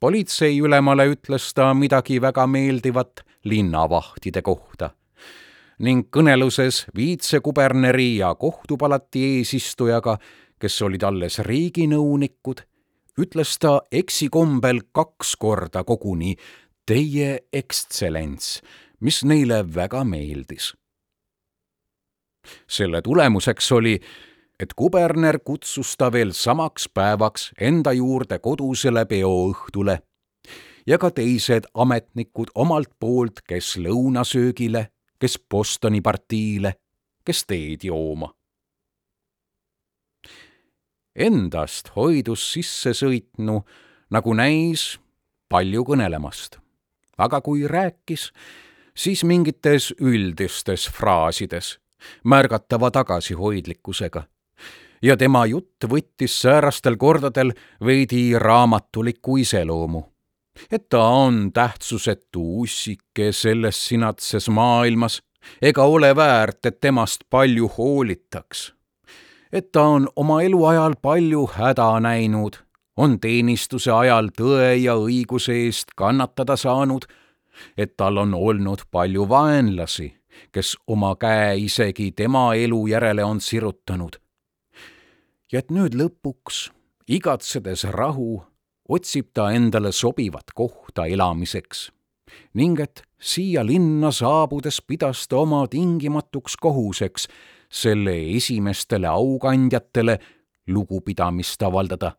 politseiülemale 0.00 1.06
ütles 1.14 1.52
ta 1.54 1.74
midagi 1.74 2.20
väga 2.20 2.46
meeldivat 2.46 3.22
linnavahtide 3.44 4.42
kohta 4.42 4.90
ning 5.82 6.06
kõneluses 6.14 6.84
viitsekuberneri 6.94 8.16
ja 8.16 8.34
kohtupalati 8.34 9.24
eesistujaga, 9.38 10.18
kes 10.58 10.82
olid 10.86 11.02
alles 11.02 11.40
riiginõunikud, 11.42 12.62
ütles 13.18 13.56
ta 13.58 13.80
eksikombel 13.92 14.84
kaks 14.94 15.34
korda 15.42 15.82
koguni 15.84 16.36
Teie 16.86 17.38
ekstsellents, 17.52 18.56
mis 19.00 19.20
neile 19.24 19.62
väga 19.74 20.04
meeldis. 20.04 20.72
selle 22.66 23.02
tulemuseks 23.02 23.72
oli, 23.72 24.00
et 24.58 24.74
kuberner 24.74 25.38
kutsus 25.38 25.94
ta 25.96 26.08
veel 26.12 26.32
samaks 26.34 26.88
päevaks 26.88 27.52
enda 27.60 27.92
juurde 27.92 28.38
kodusele 28.38 29.04
peoõhtule 29.06 29.94
ja 30.86 30.98
ka 30.98 31.10
teised 31.10 31.68
ametnikud 31.74 32.50
omalt 32.54 32.90
poolt, 32.98 33.44
kes 33.46 33.76
lõunasöögile, 33.76 34.88
kes 35.18 35.38
Bostoni 35.50 36.00
partiile, 36.00 36.74
kes 37.24 37.44
teed 37.46 37.86
jooma. 37.86 38.32
Endast 41.14 41.94
hoidus 41.94 42.48
sissesõitnu, 42.56 43.60
nagu 44.10 44.34
näis, 44.34 44.98
palju 45.48 45.86
kõnelemast 45.86 46.61
aga 47.18 47.40
kui 47.40 47.68
rääkis, 47.68 48.32
siis 48.94 49.24
mingites 49.24 49.94
üldistes 50.00 50.88
fraasides, 50.90 51.78
märgatava 52.24 52.90
tagasihoidlikkusega. 52.90 54.22
ja 55.02 55.16
tema 55.16 55.46
jutt 55.46 55.84
võttis 55.90 56.34
säärastel 56.42 56.96
kordadel 56.96 57.52
veidi 57.84 58.38
raamatuliku 58.38 59.36
iseloomu. 59.36 60.04
et 60.70 60.88
ta 60.88 61.04
on 61.04 61.52
tähtsusetu 61.52 62.60
ussike 62.60 63.32
selles 63.32 63.86
sinatses 63.88 64.48
maailmas 64.48 65.22
ega 65.62 65.84
ole 65.84 66.16
väärt, 66.16 66.66
et 66.66 66.80
temast 66.80 67.24
palju 67.30 67.68
hoolitaks. 67.68 68.72
et 69.52 69.72
ta 69.72 69.82
on 69.82 70.08
oma 70.16 70.42
eluajal 70.42 70.94
palju 71.02 71.46
häda 71.46 72.00
näinud 72.00 72.71
on 72.96 73.18
teenistuse 73.20 73.92
ajal 73.92 74.30
tõe 74.36 74.74
ja 74.82 74.96
õiguse 75.00 75.54
eest 75.64 75.94
kannatada 75.96 76.56
saanud, 76.56 77.06
et 77.76 77.96
tal 77.96 78.18
on 78.18 78.34
olnud 78.34 78.84
palju 78.90 79.28
vaenlasi, 79.28 80.10
kes 80.52 80.76
oma 80.86 81.14
käe 81.20 81.56
isegi 81.64 82.12
tema 82.16 82.52
elu 82.54 82.86
järele 82.86 83.24
on 83.24 83.40
sirutanud. 83.40 84.16
ja 85.52 85.58
et 85.58 85.70
nüüd 85.70 85.94
lõpuks, 85.94 86.70
igatsedes 87.08 87.84
rahu, 87.92 88.42
otsib 88.88 89.32
ta 89.34 89.50
endale 89.52 89.92
sobivat 89.92 90.52
kohta 90.54 91.06
elamiseks 91.06 91.90
ning 92.54 92.80
et 92.80 93.02
siia 93.20 93.64
linna 93.66 94.10
saabudes 94.12 94.80
pidas 94.86 95.26
ta 95.28 95.42
oma 95.44 95.66
tingimatuks 95.68 96.56
kohuseks 96.56 97.28
selle 97.68 98.14
esimestele 98.36 99.06
aukandjatele 99.06 100.18
lugupidamist 100.68 101.62
avaldada 101.62 102.14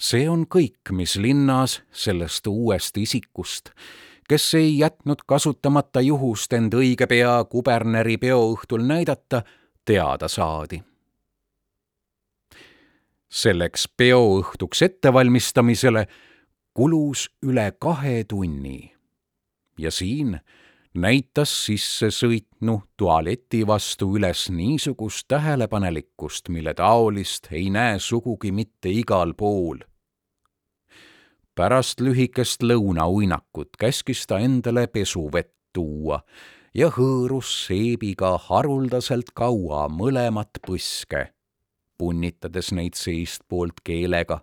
see 0.00 0.28
on 0.28 0.46
kõik, 0.48 0.92
mis 0.96 1.16
linnas 1.20 1.80
sellest 1.92 2.46
uuest 2.48 2.96
isikust, 2.96 3.70
kes 4.28 4.54
ei 4.54 4.78
jätnud 4.78 5.26
kasutamata 5.28 6.00
juhust 6.00 6.52
end 6.56 6.74
õige 6.74 7.06
pea 7.10 7.34
kuberneri 7.44 8.16
peoõhtul 8.18 8.86
näidata, 8.86 9.42
teada 9.84 10.28
saadi. 10.28 10.82
selleks 13.30 13.84
peoõhtuks 13.96 14.80
ettevalmistamisele 14.82 16.00
kulus 16.74 17.28
üle 17.46 17.68
kahe 17.78 18.24
tunni 18.24 18.90
ja 19.78 19.90
siin 19.90 20.40
näitas 20.94 21.52
sissesõitnu 21.66 22.74
tualeti 22.96 23.62
vastu 23.66 24.08
üles 24.18 24.48
niisugust 24.50 25.28
tähelepanelikkust, 25.28 26.48
mille 26.48 26.74
taolist 26.74 27.46
ei 27.52 27.70
näe 27.70 27.98
sugugi 27.98 28.50
mitte 28.52 28.90
igal 28.90 29.34
pool 29.38 29.78
pärast 31.54 32.00
lühikest 32.00 32.62
lõunauinakut 32.62 33.76
käskis 33.78 34.26
ta 34.26 34.38
endale 34.38 34.86
pesuvett 34.86 35.52
tuua 35.72 36.20
ja 36.74 36.90
hõõrus 36.94 37.50
seebiga 37.66 38.36
haruldaselt 38.48 39.32
kaua 39.34 39.86
mõlemat 39.90 40.60
põske, 40.66 41.30
punnitades 41.98 42.72
neid 42.72 42.94
seestpoolt 42.94 43.82
keelega. 43.84 44.40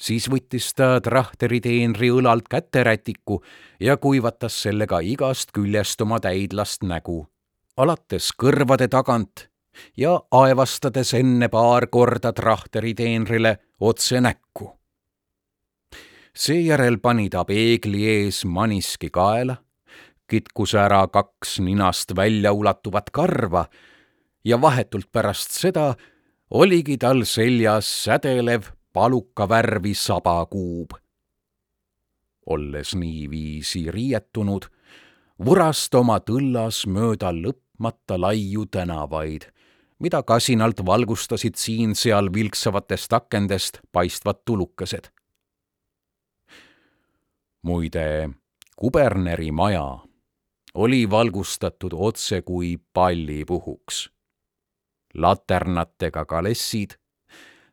siis 0.00 0.30
võttis 0.32 0.72
ta 0.74 1.00
trahteriteenri 1.00 2.08
õlalt 2.10 2.48
käterätiku 2.48 3.42
ja 3.80 3.96
kuivatas 3.96 4.62
sellega 4.62 5.00
igast 5.00 5.52
küljest 5.52 6.00
oma 6.00 6.20
täidlast 6.20 6.82
nägu, 6.82 7.28
alates 7.76 8.32
kõrvade 8.32 8.88
tagant 8.88 9.48
ja 9.96 10.20
aevastades 10.30 11.14
enne 11.14 11.48
paar 11.48 11.86
korda 11.86 12.32
trahteriteenrile 12.32 13.58
otse 13.80 14.20
näkku 14.20 14.79
seejärel 16.34 16.98
pani 16.98 17.28
ta 17.30 17.44
peegli 17.44 18.04
ees 18.06 18.44
maniski 18.44 19.10
kaela, 19.10 19.56
kitkus 20.30 20.74
ära 20.74 21.06
kaks 21.08 21.58
ninast 21.60 22.16
välja 22.16 22.52
ulatuvat 22.52 23.10
karva 23.10 23.66
ja 24.44 24.60
vahetult 24.60 25.10
pärast 25.12 25.50
seda 25.50 25.94
oligi 26.50 26.96
tal 26.98 27.24
seljas 27.24 27.88
sädelev 28.04 28.70
palukavärvi 28.92 29.94
sabakuub. 29.94 30.90
olles 32.46 32.94
niiviisi 32.94 33.90
riietunud, 33.90 34.64
vurast 35.44 35.94
oma 35.94 36.18
tõllas 36.18 36.82
mööda 36.86 37.30
lõpmata 37.30 38.18
laiu 38.18 38.64
tänavaid, 38.66 39.44
mida 39.98 40.22
kasinalt 40.22 40.82
valgustasid 40.86 41.54
siin-seal 41.54 42.32
vilksavatest 42.34 43.12
akendest 43.12 43.80
paistvad 43.92 44.42
tulukesed. 44.44 45.10
Muide, 47.62 48.30
kuberneri 48.76 49.52
maja 49.52 49.98
oli 50.74 51.10
valgustatud 51.10 51.92
otse 51.92 52.42
kui 52.42 52.76
pallipuhuks. 52.92 54.10
laternatega 55.14 56.24
kalessid, 56.24 56.90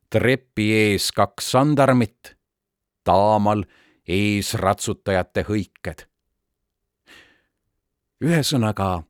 trepi 0.10 0.73
ees 0.73 1.12
kaks 1.12 1.52
sandarmit, 1.52 2.34
taamal 3.04 3.63
eesratsutajate 4.08 5.43
hõiked. 5.50 6.08
ühesõnaga 8.23 9.04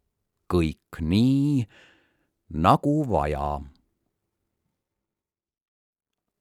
kõik 0.54 1.00
nii, 1.00 1.68
nagu 2.50 3.10
vaja. 3.10 3.62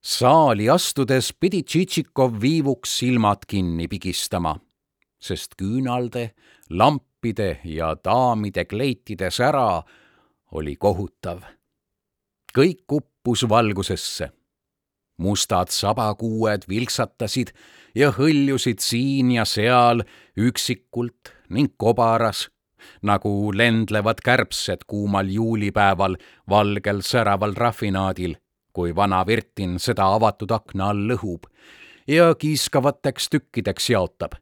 Saali 0.07 0.69
astudes 0.71 1.33
pidi 1.41 1.63
Tšitšikov 1.63 2.37
viivuks 2.41 2.93
silmad 2.99 3.43
kinni 3.51 3.89
pigistama, 3.91 4.53
sest 5.19 5.57
küünalde, 5.59 6.31
lampide 6.71 7.59
ja 7.65 7.95
daamide 8.05 8.65
kleitide 8.71 9.31
sära 9.31 9.83
oli 10.53 10.77
kohutav. 10.77 11.43
kõik 12.57 12.87
uppus 12.93 13.43
valgusesse 13.49 14.31
mustad 15.19 15.69
sabakuued 15.75 16.69
vilksatasid 16.69 17.53
ja 17.95 18.13
hõljusid 18.13 18.81
siin 18.81 19.31
ja 19.35 19.45
seal 19.45 20.05
üksikult 20.37 21.33
ning 21.51 21.75
kobaras, 21.77 22.47
nagu 23.03 23.53
lendlevad 23.53 24.23
kärbsed 24.25 24.87
kuumal 24.87 25.29
juulipäeval 25.29 26.17
valgel 26.49 27.03
säraval 27.03 27.55
rafinaadil, 27.57 28.37
kui 28.77 28.93
vana 28.97 29.23
Virtin 29.27 29.79
seda 29.81 30.11
avatud 30.19 30.53
akna 30.53 30.91
all 30.93 31.07
lõhub 31.11 31.49
ja 32.09 32.35
kiiskavateks 32.35 33.31
tükkideks 33.33 33.91
jaotab. 33.91 34.37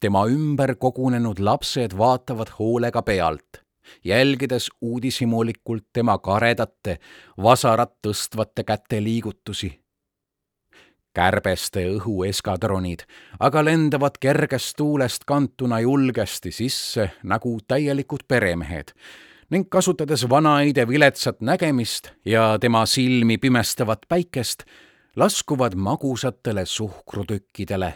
tema 0.00 0.26
ümber 0.28 0.74
kogunenud 0.76 1.38
lapsed 1.38 1.94
vaatavad 1.98 2.50
hoolega 2.58 3.02
pealt 3.02 3.64
jälgides 4.04 4.70
uudishimulikult 4.80 5.84
tema 5.92 6.18
karedate, 6.18 6.98
vasarat 7.42 7.92
tõstvate 8.06 8.64
käte 8.64 9.02
liigutusi. 9.02 9.80
kärbeste 11.14 11.84
õhueskadronid 11.86 13.04
aga 13.40 13.64
lendavad 13.64 14.16
kergest 14.20 14.74
tuulest 14.76 15.24
kantuna 15.24 15.78
julgesti 15.80 16.50
sisse 16.50 17.10
nagu 17.22 17.58
täielikud 17.68 18.26
peremehed 18.28 18.90
ning 19.50 19.68
kasutades 19.70 20.24
vanaide 20.30 20.88
viletsat 20.88 21.40
nägemist 21.40 22.10
ja 22.24 22.58
tema 22.60 22.86
silmi 22.86 23.38
pimestavat 23.38 24.08
päikest, 24.08 24.64
laskuvad 25.16 25.74
magusatele 25.74 26.66
suhkrutükkidele, 26.66 27.94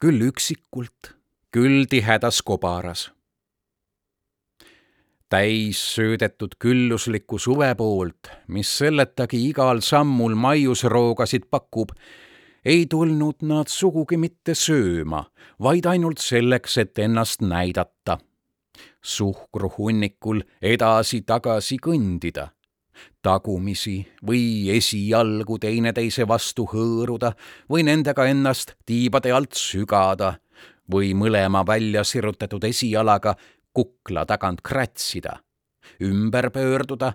küll 0.00 0.28
üksikult, 0.30 1.14
küll 1.52 1.84
tihedas 1.90 2.42
kobaras 2.42 3.10
täis 5.30 5.80
söödetud 5.94 6.56
külluslikku 6.58 7.38
suvepoolt, 7.38 8.30
mis 8.48 8.70
selletagi 8.78 9.38
igal 9.50 9.78
sammul 9.84 10.34
maiusroogasid 10.34 11.46
pakub, 11.50 11.94
ei 12.64 12.86
tulnud 12.90 13.44
nad 13.46 13.70
sugugi 13.70 14.18
mitte 14.20 14.56
sööma, 14.58 15.22
vaid 15.62 15.86
ainult 15.86 16.20
selleks, 16.20 16.76
et 16.82 16.98
ennast 16.98 17.46
näidata. 17.46 18.18
Suhkruhunnikul 19.02 20.42
edasi-tagasi 20.62 21.78
kõndida, 21.82 22.48
tagumisi 23.22 24.00
või 24.26 24.70
esijalgu 24.76 25.58
teineteise 25.58 26.28
vastu 26.28 26.66
hõõruda 26.72 27.32
või 27.70 27.84
nendega 27.88 28.26
ennast 28.28 28.76
tiibade 28.86 29.32
alt 29.32 29.56
sügada 29.56 30.34
või 30.90 31.14
mõlema 31.14 31.64
välja 31.66 32.04
sirutatud 32.04 32.64
esijalaga 32.64 33.36
kukla 33.72 34.26
tagant 34.26 34.60
kratsida, 34.62 35.36
ümber 36.02 36.50
pöörduda 36.50 37.12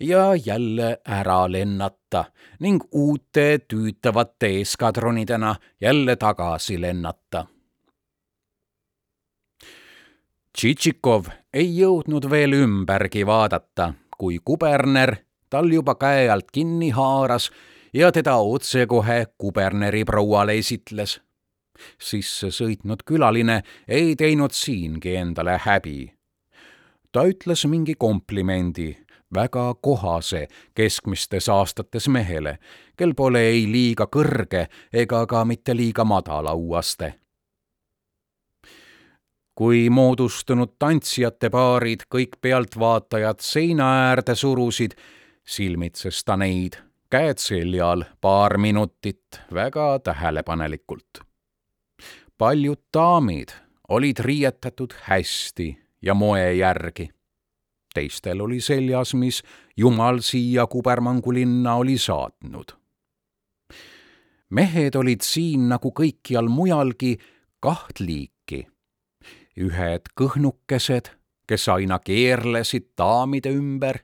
ja 0.00 0.34
jälle 0.34 0.98
ära 1.04 1.52
lennata 1.52 2.24
ning 2.60 2.82
uute 2.92 3.58
tüütavate 3.68 4.60
eskadronidena 4.60 5.54
jälle 5.80 6.16
tagasi 6.16 6.80
lennata. 6.80 7.46
Tšitšikov 10.56 11.26
ei 11.52 11.68
jõudnud 11.76 12.30
veel 12.32 12.56
ümbergi 12.56 13.26
vaadata, 13.28 13.90
kui 14.16 14.38
kuberner 14.40 15.18
tal 15.52 15.68
juba 15.68 15.94
käe 16.00 16.30
alt 16.32 16.48
kinni 16.48 16.88
haaras 16.96 17.50
ja 17.92 18.08
teda 18.12 18.38
otsekohe 18.40 19.26
kuberneri 19.38 20.04
prouale 20.08 20.56
esitles 20.56 21.18
sisse 21.98 22.50
sõitnud 22.50 23.04
külaline 23.06 23.60
ei 23.88 24.14
teinud 24.16 24.54
siingi 24.56 25.16
endale 25.16 25.58
häbi. 25.64 26.12
ta 27.12 27.24
ütles 27.24 27.66
mingi 27.66 27.94
komplimendi, 27.94 28.96
väga 29.34 29.74
kohase 29.80 30.46
keskmistes 30.74 31.48
aastates 31.48 32.08
mehele, 32.08 32.58
kel 32.96 33.14
pole 33.14 33.40
ei 33.40 33.64
liiga 33.72 34.06
kõrge 34.06 34.66
ega 34.92 35.26
ka 35.26 35.44
mitte 35.44 35.76
liiga 35.76 36.04
madal 36.04 36.46
auaste. 36.46 37.14
Kui 39.56 39.86
moodustunud 39.90 40.76
tantsijate 40.78 41.50
paarid 41.50 42.04
kõik 42.12 42.36
pealtvaatajad 42.40 43.40
seina 43.40 43.86
äärde 44.08 44.34
surusid, 44.36 44.92
silmitses 45.44 46.24
ta 46.24 46.36
neid 46.36 46.76
käed 47.10 47.40
seljal 47.40 48.04
paar 48.20 48.58
minutit 48.58 49.40
väga 49.54 49.98
tähelepanelikult 50.04 51.26
paljud 52.38 52.80
daamid 52.94 53.48
olid 53.88 54.18
riietatud 54.18 54.94
hästi 55.02 55.78
ja 56.02 56.14
moe 56.14 56.54
järgi. 56.54 57.10
teistel 57.94 58.40
oli 58.40 58.60
seljas, 58.60 59.14
mis 59.14 59.42
Jumal 59.76 60.18
siia 60.20 60.66
kubermangu 60.66 61.32
linna 61.32 61.74
oli 61.74 61.98
saatnud. 61.98 62.72
mehed 64.50 64.94
olid 64.94 65.20
siin 65.20 65.68
nagu 65.68 65.92
kõikjal 65.92 66.48
mujalgi 66.48 67.16
kaht 67.60 68.00
liiki. 68.00 68.35
Ühed 69.56 70.12
kõhnukesed, 70.18 71.10
kes 71.48 71.68
aina 71.68 71.98
keerlesid 71.98 72.92
daamide 72.98 73.52
ümber, 73.54 74.02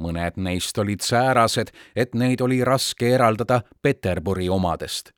mõned 0.00 0.36
neist 0.36 0.78
olid 0.78 1.04
säärased, 1.04 1.72
et 1.94 2.14
neid 2.14 2.40
oli 2.40 2.62
raske 2.64 3.14
eraldada 3.14 3.62
Peterburi 3.82 4.48
omadest 4.48 5.12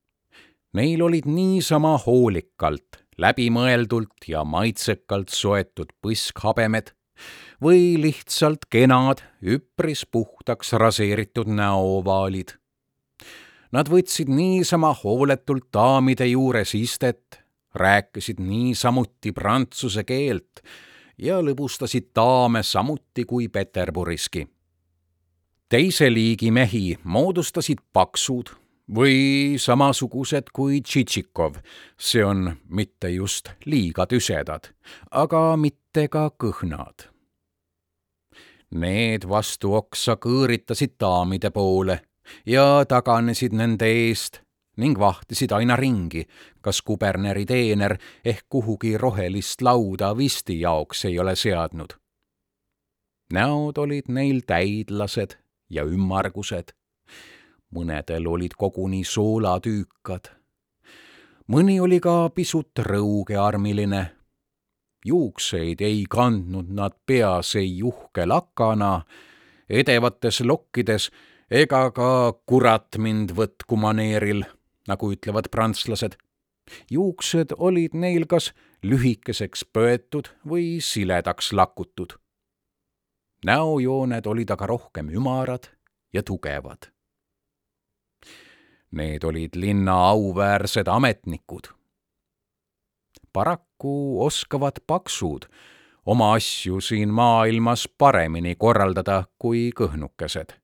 Neil 0.72 1.03
olid 1.05 1.27
niisama 1.29 1.98
hoolikalt, 2.01 3.03
läbimõeldult 3.20 4.25
ja 4.25 4.40
maitsekalt 4.48 5.29
soetud 5.29 5.90
põskhabemed 6.01 6.94
või 7.61 7.98
lihtsalt 8.01 8.64
kenad, 8.72 9.20
üpris 9.44 10.07
puhtaks 10.09 10.72
raseeritud 10.81 11.51
näoovaalid. 11.53 12.55
Nad 13.77 13.92
võtsid 13.92 14.33
niisama 14.33 14.94
hooletult 14.96 15.68
daamide 15.77 16.31
juures 16.31 16.72
istet, 16.79 17.41
rääkisid 17.74 18.40
niisamuti 18.40 19.32
prantsuse 19.32 20.04
keelt 20.04 20.62
ja 21.18 21.40
lõbustasid 21.40 22.11
daame 22.16 22.62
samuti 22.62 23.24
kui 23.24 23.48
Peterburiski. 23.48 24.48
teise 25.68 26.12
liigi 26.12 26.50
mehi 26.50 26.98
moodustasid 27.04 27.78
paksud, 27.92 28.50
või 28.94 29.56
samasugused 29.58 30.50
kui 30.52 30.80
Tšitšikov, 30.80 31.56
see 31.98 32.24
on 32.24 32.50
mitte 32.68 33.11
just 33.11 33.52
liiga 33.64 34.06
tüsedad, 34.06 34.72
aga 35.11 35.56
mitte 35.56 36.08
ka 36.12 36.30
kõhnad. 36.37 37.08
Need 38.72 39.26
vastu 39.28 39.74
oksa 39.76 40.16
kõõritasid 40.16 40.96
daamide 41.00 41.50
poole 41.50 42.00
ja 42.46 42.85
taganesid 42.88 43.52
nende 43.52 43.87
eest 43.87 44.41
ning 44.76 44.98
vahtisid 44.98 45.52
aina 45.52 45.76
ringi, 45.76 46.26
kas 46.61 46.82
kuberneri 46.82 47.44
teener 47.46 47.96
ehk 48.24 48.44
kuhugi 48.48 48.98
rohelist 48.98 49.62
lauda 49.62 50.16
visti 50.16 50.61
jaoks 50.61 51.04
ei 51.04 51.18
ole 51.18 51.37
seadnud. 51.37 51.92
näod 53.32 53.78
olid 53.78 54.08
neil 54.08 54.40
täidlased 54.46 55.37
ja 55.70 55.85
ümmargused 55.85 56.72
mõnedel 57.72 58.28
olid 58.28 58.54
koguni 58.58 59.04
soolatüükad. 59.04 60.30
mõni 61.48 61.80
oli 61.80 62.00
ka 62.00 62.30
pisut 62.30 62.78
rõugearmiline. 62.78 64.06
juukseid 65.04 65.80
ei 65.80 66.04
kandnud 66.08 66.68
nad 66.70 66.92
peas 67.06 67.56
ei 67.56 67.82
uhke 67.82 68.26
lakana, 68.26 69.02
edevates 69.68 70.40
lokkides 70.40 71.11
ega 71.50 71.90
ka 71.90 72.32
kurat 72.46 72.98
mind 72.98 73.30
võtku 73.30 73.76
maneeril, 73.76 74.44
nagu 74.92 75.12
ütlevad 75.14 75.50
prantslased. 75.50 76.16
juuksed 76.90 77.57
olid 77.59 77.94
neil 77.98 78.26
kas 78.31 78.52
lühikeseks 78.87 79.64
pöetud 79.72 80.31
või 80.46 80.81
siledaks 80.81 81.52
lakutud. 81.52 82.12
näojooned 83.44 84.26
olid 84.26 84.50
aga 84.50 84.66
rohkem 84.66 85.09
ümarad 85.11 85.68
ja 86.12 86.22
tugevad. 86.22 86.92
Need 88.92 89.24
olid 89.24 89.57
linna 89.57 89.94
auväärsed 90.09 90.87
ametnikud. 90.88 91.72
paraku 93.33 94.24
oskavad 94.24 94.85
paksud 94.87 95.48
oma 96.07 96.33
asju 96.35 96.81
siin 96.81 97.09
maailmas 97.09 97.88
paremini 97.98 98.55
korraldada 98.55 99.24
kui 99.38 99.70
kõhnukesed. 99.76 100.62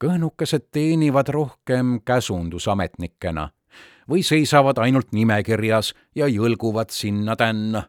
Kõhnukesed 0.00 0.70
teenivad 0.72 1.28
rohkem 1.28 2.00
käsundusametnikena 2.04 3.48
või 4.10 4.22
seisavad 4.26 4.78
ainult 4.78 5.12
nimekirjas 5.12 5.94
ja 6.14 6.26
jõlguvad 6.26 6.90
sinna-tänna. 6.90 7.82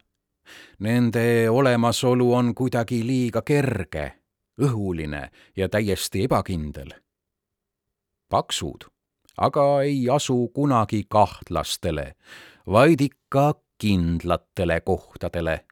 Nende 0.79 1.49
olemasolu 1.49 2.33
on 2.33 2.55
kuidagi 2.55 3.01
liiga 3.07 3.41
kerge, 3.41 4.11
õhuline 4.61 5.29
ja 5.55 5.69
täiesti 5.69 6.23
ebakindel. 6.23 6.91
paksud 8.29 8.91
aga 9.37 9.81
ei 9.81 10.09
asu 10.09 10.51
kunagi 10.53 11.05
kahtlastele, 11.09 12.13
vaid 12.67 13.01
ikka 13.01 13.53
kindlatele 13.81 14.81
kohtadele 14.81 15.65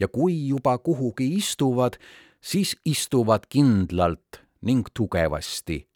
ja 0.00 0.08
kui 0.08 0.48
juba 0.48 0.78
kuhugi 0.78 1.32
istuvad, 1.34 1.96
siis 2.40 2.76
istuvad 2.84 3.48
kindlalt 3.48 4.45
ning 4.66 4.88
tugevasti. 4.94 5.86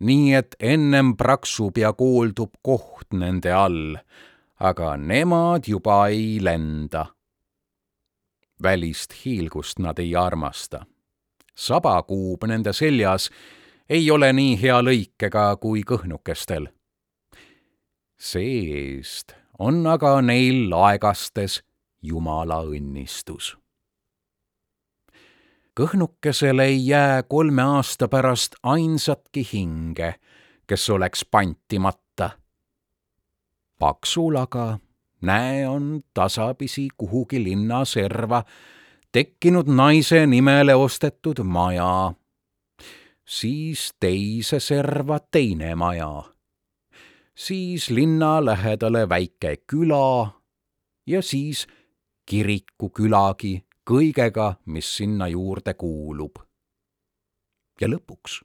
nii 0.00 0.34
et 0.34 0.54
ennem 0.60 1.16
praksub 1.16 1.76
ja 1.78 1.92
kooldub 1.92 2.54
koht 2.64 3.12
nende 3.12 3.52
all, 3.52 3.96
aga 4.60 4.96
nemad 4.96 5.68
juba 5.68 6.06
ei 6.08 6.38
lenda. 6.44 7.06
välist 8.62 9.24
hiilgust 9.24 9.78
nad 9.78 9.98
ei 9.98 10.16
armasta. 10.16 10.86
sabakuub 11.54 12.44
nende 12.44 12.72
seljas 12.72 13.30
ei 13.88 14.10
ole 14.10 14.32
nii 14.32 14.54
hea 14.62 14.80
lõikega 14.82 15.56
kui 15.60 15.82
kõhnukestel. 15.82 16.68
see-eest 18.18 19.34
on 19.58 19.86
aga 19.86 20.20
neil 20.22 20.72
aegastes 20.72 21.60
Jumala 22.02 22.62
õnnistus. 22.64 23.56
Kõhnukesele 25.80 26.64
ei 26.68 26.86
jää 26.86 27.22
kolme 27.22 27.62
aasta 27.62 28.08
pärast 28.08 28.58
ainsatki 28.62 29.46
hinge, 29.52 30.14
kes 30.66 30.90
oleks 30.90 31.24
pantimata. 31.24 32.30
paksul 33.78 34.36
aga, 34.36 34.78
näe, 35.22 35.68
on 35.68 36.02
tasapisi 36.14 36.88
kuhugi 36.96 37.44
linna 37.44 37.84
serva 37.84 38.42
tekkinud 39.12 39.72
naise 39.72 40.26
nimele 40.26 40.74
ostetud 40.74 41.40
maja, 41.44 42.12
siis 43.24 43.94
teise 44.00 44.60
serva 44.60 45.18
teine 45.18 45.74
maja, 45.74 46.22
siis 47.34 47.88
linna 47.90 48.44
lähedale 48.44 49.08
väike 49.08 49.56
küla 49.66 50.28
ja 51.06 51.22
siis 51.22 51.66
kirikukülagi 52.26 53.69
kõigega, 53.90 54.54
mis 54.70 54.86
sinna 55.00 55.26
juurde 55.28 55.74
kuulub. 55.74 56.38
ja 57.80 57.88
lõpuks, 57.88 58.42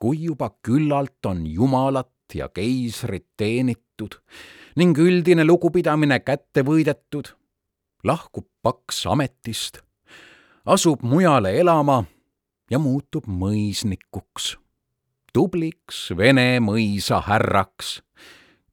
kui 0.00 0.22
juba 0.24 0.48
küllalt 0.64 1.26
on 1.28 1.46
Jumalat 1.46 2.34
ja 2.34 2.48
keisrit 2.48 3.26
teenitud 3.36 4.16
ning 4.80 4.96
üldine 4.98 5.44
lugupidamine 5.44 6.18
kätte 6.24 6.64
võidetud, 6.64 7.28
lahkub 8.04 8.46
paks 8.62 9.04
ametist, 9.06 9.82
asub 10.64 11.04
mujale 11.04 11.52
elama 11.60 12.00
ja 12.70 12.80
muutub 12.80 13.28
mõisnikuks, 13.28 14.56
tubliks 15.36 16.08
vene 16.16 16.58
mõisahärraks, 16.64 18.00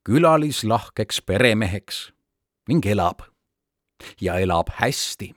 külalislahkeks 0.07 1.21
peremeheks 1.27 2.07
ning 2.71 2.87
elab 2.87 3.27
ja 4.21 4.39
elab 4.39 4.71
hästi. 4.79 5.35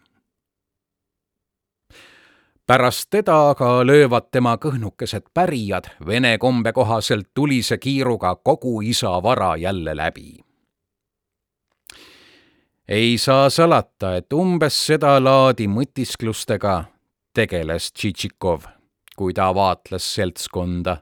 Pärast 2.66 3.10
teda 3.10 3.50
aga 3.50 3.86
löövad 3.86 4.30
tema 4.32 4.56
kõhnukesed 4.56 5.28
pärijad 5.34 5.90
vene 6.06 6.38
kombe 6.38 6.72
kohaselt 6.72 7.28
tulise 7.34 7.78
kiiruga 7.78 8.34
kogu 8.36 8.80
isa 8.80 9.22
vara 9.22 9.56
jälle 9.56 9.96
läbi. 9.96 10.44
ei 12.88 13.18
saa 13.18 13.50
salata, 13.50 14.16
et 14.16 14.32
umbes 14.32 14.86
sedalaadi 14.86 15.68
mõtisklustega 15.68 16.84
tegeles 17.34 17.92
Tšitšikov, 17.92 18.66
kui 19.16 19.32
ta 19.34 19.54
vaatles 19.54 20.14
seltskonda 20.14 20.96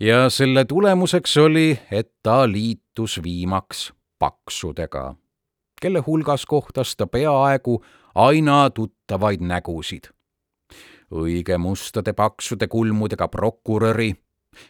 ja 0.00 0.30
selle 0.30 0.64
tulemuseks 0.64 1.36
oli, 1.36 1.78
et 1.90 2.12
ta 2.22 2.46
liitus 2.46 3.22
viimaks 3.22 3.92
paksudega 4.18 5.14
kelle 5.82 5.98
hulgas 6.06 6.46
kohtas 6.46 6.96
ta 6.96 7.06
peaaegu 7.06 7.84
aina 8.14 8.70
tuttavaid 8.70 9.40
nägusid. 9.40 10.04
Õige 11.12 11.58
mustade 11.58 12.12
paksude 12.12 12.68
kulmudega 12.68 13.28
prokuröri, 13.28 14.14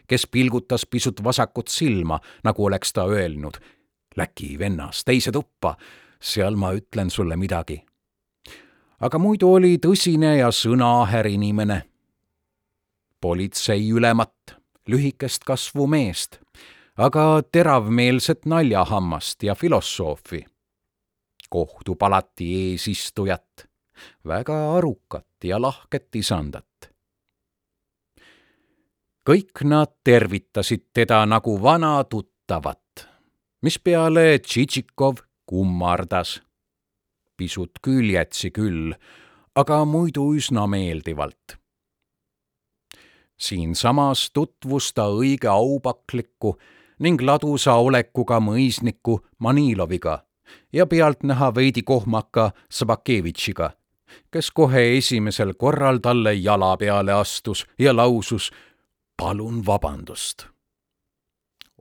kes 0.09 0.27
pilgutas 0.27 0.87
pisut 0.87 1.25
vasakut 1.25 1.69
silma, 1.69 2.21
nagu 2.45 2.65
oleks 2.65 2.93
ta 2.93 3.07
öelnud, 3.07 3.59
Läki 4.17 4.59
vennas, 4.59 5.05
teise 5.05 5.33
tuppa, 5.33 5.77
seal 6.21 6.57
ma 6.57 6.75
ütlen 6.77 7.11
sulle 7.11 7.37
midagi. 7.37 7.83
aga 9.01 9.19
muidu 9.19 9.55
oli 9.55 9.79
tõsine 9.79 10.37
ja 10.37 10.51
sõnaaher 10.51 11.27
inimene. 11.27 11.83
politseiülemat, 13.21 14.59
lühikest 14.89 15.45
kasvu 15.45 15.87
meest, 15.87 16.41
aga 16.97 17.43
teravmeelset 17.53 18.47
naljahammast 18.47 19.43
ja 19.43 19.55
filosoofi 19.55 20.45
kohtupalati 21.53 22.47
eesistujat, 22.71 23.69
väga 24.25 24.77
arukat 24.77 25.45
ja 25.45 25.61
lahket 25.61 26.09
isandat. 26.15 26.67
kõik 29.23 29.63
nad 29.65 29.93
tervitasid 30.05 30.91
teda 30.93 31.23
nagu 31.27 31.63
vana 31.63 32.05
tuttavat, 32.05 33.09
mispeale 33.63 34.39
Tšitšikov 34.39 35.23
kummardas. 35.47 36.41
pisut 37.37 37.79
küljetsi 37.83 38.51
küll, 38.51 38.95
aga 39.55 39.85
muidu 39.85 40.35
üsna 40.35 40.67
meeldivalt 40.67 41.63
siinsamas 43.43 44.31
tutvus 44.31 44.93
ta 44.95 45.09
õige 45.11 45.51
aupakliku 45.51 46.57
ning 47.03 47.23
ladusa 47.23 47.75
olekuga 47.83 48.39
mõisniku 48.41 49.19
Maniloviga 49.39 50.23
ja 50.73 50.87
pealtnäha 50.87 51.51
veidi 51.55 51.83
kohmaka 51.83 52.51
Sabakevitšiga, 52.71 53.71
kes 54.31 54.51
kohe 54.51 54.97
esimesel 54.97 55.55
korral 55.55 55.99
talle 55.99 56.35
jala 56.35 56.77
peale 56.77 57.13
astus 57.13 57.67
ja 57.79 57.97
lausus 57.97 58.51
palun 59.17 59.67
vabandust. 59.67 60.47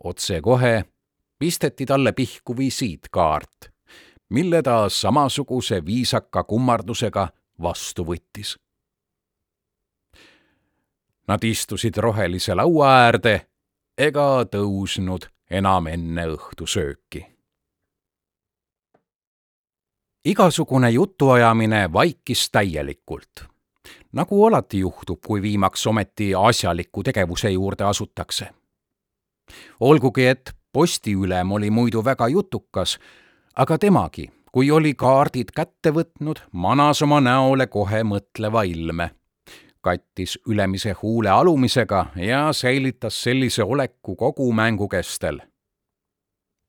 otsekohe 0.04 0.86
pisteti 1.40 1.86
talle 1.86 2.12
pihku 2.12 2.58
visiitkaart, 2.58 3.72
mille 4.30 4.62
ta 4.62 4.90
samasuguse 4.90 5.86
viisaka 5.86 6.44
kummardusega 6.44 7.28
vastu 7.62 8.06
võttis. 8.06 8.58
Nad 11.28 11.44
istusid 11.44 11.98
rohelise 11.98 12.56
laua 12.56 12.90
äärde 13.06 13.36
ega 13.98 14.46
tõusnud 14.46 15.30
enam 15.50 15.88
enne 15.88 16.26
õhtusööki 16.36 17.31
igasugune 20.26 20.90
jutuajamine 20.90 21.94
vaikis 21.94 22.50
täielikult. 22.52 23.46
nagu 24.12 24.46
alati 24.46 24.80
juhtub, 24.80 25.20
kui 25.28 25.42
viimaks 25.42 25.88
ometi 25.88 26.36
asjaliku 26.36 27.04
tegevuse 27.04 27.50
juurde 27.50 27.84
asutakse. 27.84 28.50
olgugi, 29.80 30.26
et 30.28 30.52
postiülem 30.74 31.52
oli 31.52 31.70
muidu 31.70 32.06
väga 32.06 32.28
jutukas, 32.28 33.00
aga 33.56 33.78
temagi, 33.78 34.32
kui 34.52 34.72
oli 34.72 34.94
kaardid 34.94 35.52
kätte 35.56 35.92
võtnud, 35.92 36.40
manas 36.52 37.02
oma 37.02 37.22
näole 37.22 37.68
kohe 37.68 38.04
mõtleva 38.04 38.64
ilme 38.64 39.12
kattis 39.82 40.40
ülemise 40.48 40.92
huule 41.02 41.30
alumisega 41.30 42.06
ja 42.16 42.54
säilitas 42.54 43.24
sellise 43.24 43.64
oleku 43.64 44.16
kogu 44.16 44.54
mängu 44.54 44.88
kestel 44.88 45.42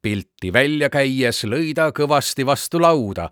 pilti 0.03 0.53
välja 0.53 0.90
käies 0.90 1.44
lõi 1.44 1.72
ta 1.74 1.90
kõvasti 1.94 2.46
vastu 2.46 2.80
lauda 2.82 3.30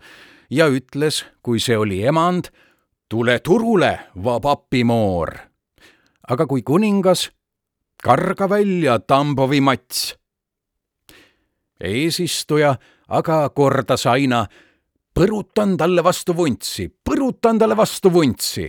ja 0.50 0.68
ütles, 0.70 1.24
kui 1.42 1.60
see 1.60 1.76
oli 1.76 2.02
emand, 2.06 2.50
tule 3.08 3.38
turule, 3.40 3.98
vabapimoor. 4.14 5.34
aga 6.30 6.46
kui 6.46 6.62
kuningas, 6.62 7.30
karga 8.02 8.48
välja, 8.48 8.98
Tambovi 8.98 9.60
mats. 9.60 10.14
eesistuja 11.80 12.76
aga 13.10 13.48
kordas 13.54 14.06
aina 14.06 14.44
põrutan 15.16 15.76
talle 15.78 16.02
vastu 16.06 16.34
vuntsi, 16.36 16.86
põrutan 16.88 17.58
talle 17.58 17.76
vastu 17.76 18.12
vuntsi. 18.12 18.68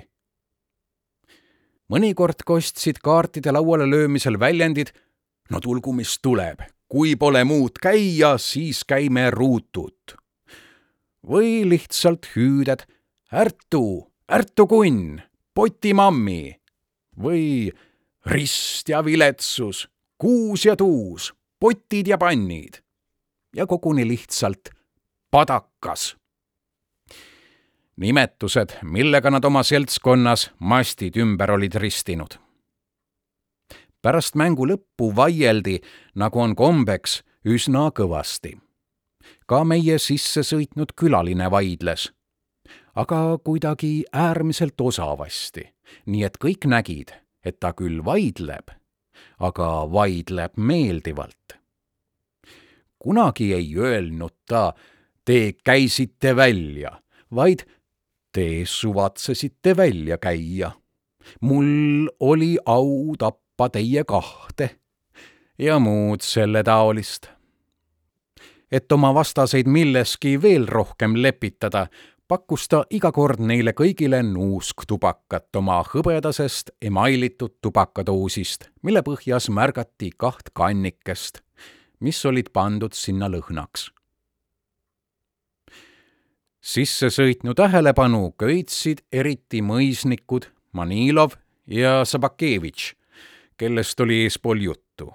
mõnikord 1.91 2.45
kostsid 2.45 3.01
kaartide 3.03 3.51
lauale 3.51 3.85
löömisel 3.85 4.39
väljendid 4.39 4.93
no 5.51 5.59
tulgu, 5.59 5.93
mis 5.93 6.19
tuleb, 6.23 6.61
kui 6.91 7.15
pole 7.15 7.43
muud 7.47 7.79
käia, 7.81 8.35
siis 8.37 8.83
käime 8.87 9.29
ruutut. 9.31 10.17
või 11.21 11.61
lihtsalt 11.69 12.25
hüüded 12.33 12.81
ärtu, 13.29 14.09
ärtu 14.25 14.65
kunn, 14.67 15.21
potimammi 15.53 16.57
või 17.13 17.69
rist 18.25 18.89
ja 18.89 19.03
viletsus, 19.05 19.85
kuus 20.17 20.65
ja 20.65 20.75
tuus, 20.75 21.29
potid 21.59 22.09
ja 22.09 22.17
pannid 22.17 22.81
ja 23.55 23.67
koguni 23.67 24.07
lihtsalt 24.07 24.73
padakas. 25.31 26.17
nimetused, 27.95 28.81
millega 28.83 29.29
nad 29.29 29.45
oma 29.45 29.63
seltskonnas 29.63 30.49
mastid 30.59 31.15
ümber 31.21 31.51
olid 31.51 31.75
ristinud 31.75 32.41
pärast 34.01 34.35
mängu 34.35 34.65
lõppu 34.67 35.11
vaieldi, 35.15 35.79
nagu 36.15 36.41
on 36.41 36.55
kombeks, 36.55 37.21
üsna 37.45 37.89
kõvasti. 37.91 38.57
ka 39.45 39.63
meie 39.63 39.97
sisse 39.99 40.41
sõitnud 40.47 40.93
külaline 40.95 41.49
vaidles, 41.51 42.11
aga 42.95 43.37
kuidagi 43.43 44.05
äärmiselt 44.13 44.81
osavasti, 44.81 45.65
nii 46.05 46.23
et 46.23 46.37
kõik 46.37 46.65
nägid, 46.65 47.11
et 47.43 47.59
ta 47.59 47.73
küll 47.73 48.01
vaidleb, 48.05 48.71
aga 49.39 49.91
vaidleb 49.91 50.57
meeldivalt. 50.57 51.57
kunagi 52.99 53.53
ei 53.53 53.75
öelnud 53.77 54.33
ta, 54.45 54.73
te 55.25 55.53
käisite 55.63 56.35
välja, 56.35 57.01
vaid 57.31 57.65
te 58.31 58.65
suvatsesite 58.65 59.77
välja 59.77 60.17
käia. 60.17 60.71
mul 61.41 62.09
oli 62.19 62.57
au 62.65 63.15
tappa 63.17 63.40
tappa 63.61 63.77
teie 63.77 64.03
kahte 64.03 64.69
ja 65.59 65.79
muud 65.79 66.21
selle 66.21 66.63
taolist. 66.63 67.27
et 68.71 68.91
oma 68.91 69.13
vastaseid 69.13 69.67
milleski 69.67 70.41
veel 70.41 70.65
rohkem 70.67 71.13
lepitada, 71.15 71.87
pakkus 72.27 72.67
ta 72.67 72.85
iga 72.89 73.11
kord 73.11 73.39
neile 73.39 73.73
kõigile 73.75 74.23
nuusktubakat 74.23 75.55
oma 75.59 75.81
hõbedasest 75.83 76.71
emailitud 76.81 77.57
tubakadoosist, 77.61 78.69
mille 78.81 79.03
põhjas 79.03 79.49
märgati 79.49 80.09
kaht 80.17 80.49
kannikest, 80.53 81.41
mis 81.99 82.25
olid 82.25 82.49
pandud 82.53 82.93
sinna 82.93 83.27
lõhnaks. 83.29 83.91
sissesõitnu 86.61 87.53
tähelepanu 87.53 88.31
köitsid 88.37 89.03
eriti 89.11 89.61
mõisnikud 89.61 90.49
Manilov 90.71 91.35
ja 91.67 92.05
Sabakevitš 92.05 93.00
kellest 93.61 93.99
oli 93.99 94.23
eespool 94.23 94.57
juttu. 94.57 95.13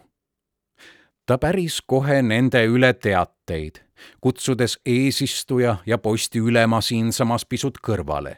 ta 1.27 1.39
päris 1.39 1.81
kohe 1.87 2.21
nende 2.23 2.61
üle 2.71 2.93
teateid, 2.95 3.81
kutsudes 4.21 4.77
eesistuja 4.87 5.77
ja 5.87 5.99
postiülema 5.99 6.81
siinsamas 6.81 7.47
pisut 7.47 7.81
kõrvale. 7.89 8.37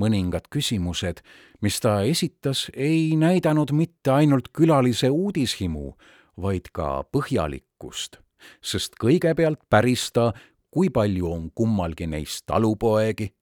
mõningad 0.00 0.44
küsimused, 0.52 1.24
mis 1.60 1.80
ta 1.80 2.02
esitas, 2.02 2.66
ei 2.74 3.16
näidanud 3.16 3.72
mitte 3.72 4.10
ainult 4.10 4.52
külalise 4.52 5.10
uudishimu, 5.10 5.96
vaid 6.36 6.68
ka 6.72 7.04
põhjalikkust, 7.16 8.20
sest 8.60 9.00
kõigepealt 9.00 9.60
päris 9.70 10.10
ta, 10.12 10.32
kui 10.70 10.90
palju 10.90 11.32
on 11.32 11.50
kummalgi 11.54 12.06
neist 12.06 12.44
talupoegi 12.46 13.32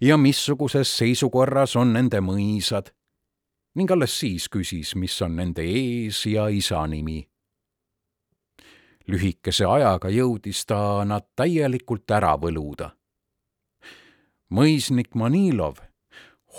ja 0.00 0.16
missuguses 0.16 0.96
seisukorras 0.96 1.76
on 1.76 1.92
nende 1.92 2.20
mõisad 2.20 2.94
ning 3.74 3.90
alles 3.90 4.18
siis 4.20 4.48
küsis, 4.48 4.94
mis 4.94 5.14
on 5.22 5.36
nende 5.36 5.62
ees 5.62 6.24
ja 6.26 6.48
isa 6.48 6.86
nimi. 6.86 7.26
lühikese 9.08 9.66
ajaga 9.68 10.08
jõudis 10.08 10.64
ta 10.66 11.04
nad 11.04 11.26
täielikult 11.36 12.10
ära 12.10 12.36
võluda. 12.40 12.90
mõisnik 14.50 15.14
Manilov, 15.14 15.76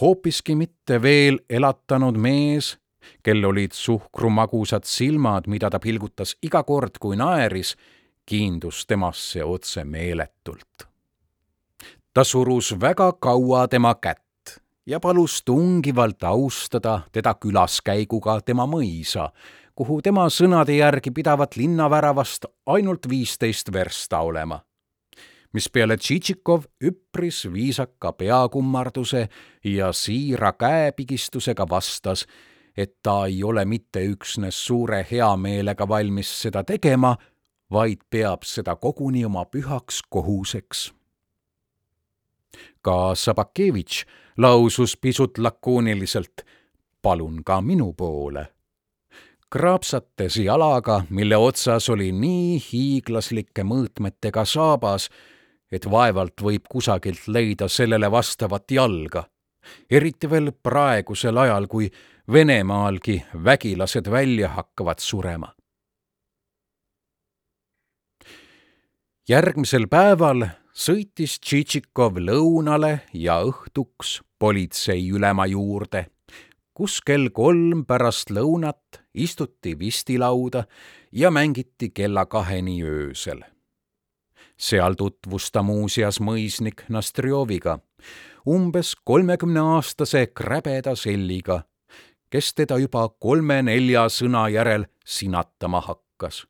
hoopiski 0.01 0.55
mitte 0.55 1.01
veel 1.01 1.39
elatanud 1.49 2.17
mees, 2.17 2.77
kel 3.23 3.45
olid 3.45 3.71
suhkrumagusad 3.71 4.83
silmad, 4.83 5.47
mida 5.47 5.69
ta 5.69 5.79
pilgutas 5.79 6.35
iga 6.41 6.63
kord, 6.63 6.97
kui 6.99 7.15
naeris, 7.15 7.75
kiindus 8.25 8.85
temasse 8.85 9.43
otse 9.43 9.83
meeletult. 9.83 10.87
ta 12.13 12.23
surus 12.23 12.73
väga 12.79 13.13
kaua 13.19 13.67
tema 13.67 13.95
kätt 13.95 14.24
ja 14.85 14.99
palus 14.99 15.43
tungivalt 15.45 16.23
austada 16.23 17.01
teda 17.11 17.33
külaskäiguga 17.33 18.39
tema 18.45 18.65
mõisa, 18.69 19.29
kuhu 19.75 20.01
tema 20.01 20.27
sõnade 20.29 20.77
järgi 20.77 21.11
pidavat 21.11 21.57
linnaväravast 21.57 22.45
ainult 22.65 23.09
viisteist 23.09 23.73
versta 23.73 24.19
olema. 24.19 24.59
mispeale 25.53 25.97
Tšitšikov 25.97 26.63
üpris 26.83 27.53
viisaka 27.53 28.11
peakummarduse 28.13 29.29
ja 29.63 29.93
siira 29.93 30.51
käepigistusega 30.53 31.65
vastas, 31.69 32.25
et 32.77 32.95
ta 33.03 33.25
ei 33.25 33.43
ole 33.43 33.65
mitte 33.65 34.03
üksnes 34.03 34.65
suure 34.65 35.07
heameelega 35.11 35.87
valmis 35.87 36.41
seda 36.41 36.63
tegema, 36.63 37.15
vaid 37.71 38.01
peab 38.09 38.43
seda 38.43 38.75
koguni 38.75 39.25
oma 39.25 39.45
pühaks 39.45 40.01
kohuseks. 40.09 40.93
ka 42.81 43.15
Sabakevitš 43.15 44.05
lausus 44.37 44.97
pisut 44.97 45.37
lakooniliselt 45.37 46.45
palun 47.01 47.43
ka 47.43 47.61
minu 47.61 47.93
poole. 47.93 48.47
kraapsates 49.49 50.37
jalaga, 50.37 51.03
mille 51.09 51.37
otsas 51.37 51.89
oli 51.89 52.11
nii 52.11 52.63
hiiglaslike 52.71 53.63
mõõtmetega 53.63 54.43
saabas, 54.45 55.09
et 55.71 55.85
vaevalt 55.91 56.41
võib 56.41 56.65
kusagilt 56.69 57.27
leida 57.27 57.67
sellele 57.67 58.11
vastavat 58.11 58.71
jalga. 58.71 59.23
eriti 59.89 60.29
veel 60.29 60.51
praegusel 60.63 61.37
ajal, 61.37 61.67
kui 61.67 61.91
Venemaalgi 62.31 63.23
vägilased 63.43 64.11
välja 64.11 64.49
hakkavad 64.49 64.99
surema. 64.99 65.53
järgmisel 69.29 69.87
päeval 69.87 70.45
sõitis 70.75 71.37
Tšitšikov 71.39 72.19
lõunale 72.19 73.05
ja 73.15 73.39
õhtuks 73.47 74.19
politseiülema 74.39 75.47
juurde, 75.47 76.05
kus 76.75 76.99
kell 76.99 77.31
kolm 77.31 77.85
pärast 77.87 78.33
lõunat 78.35 78.99
istuti 79.13 79.77
vistilauda 79.79 80.65
ja 81.11 81.31
mängiti 81.31 81.89
kella 81.95 82.25
kaheni 82.25 82.83
öösel. 82.83 83.39
seal 84.57 84.95
tutvus 84.95 85.51
ta 85.51 85.63
muuseas 85.63 86.19
mõisnik 86.19 86.83
Nastrjoviga, 86.89 87.79
umbes 88.47 88.95
kolmekümneaastase 89.03 90.27
kräbeda 90.27 90.95
selliga, 90.95 91.63
kes 92.29 92.53
teda 92.53 92.77
juba 92.77 93.09
kolme-nelja 93.19 94.07
sõna 94.09 94.47
järel 94.49 94.87
sinatama 95.05 95.81
hakkas 95.81 96.45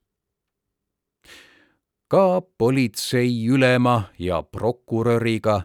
ka 2.15 2.41
politseiülema 2.57 4.03
ja 4.19 4.43
prokuröriga 4.43 5.61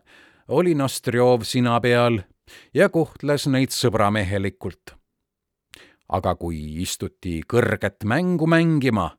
oli 0.48 0.74
Nostrjov 0.74 1.44
sina 1.46 1.76
peal 1.80 2.16
ja 2.74 2.88
kohtles 2.88 3.46
neid 3.46 3.70
sõbramehelikult. 3.70 4.96
aga 6.08 6.34
kui 6.34 6.58
istuti 6.82 7.36
kõrget 7.46 8.02
mängu 8.04 8.48
mängima, 8.50 9.12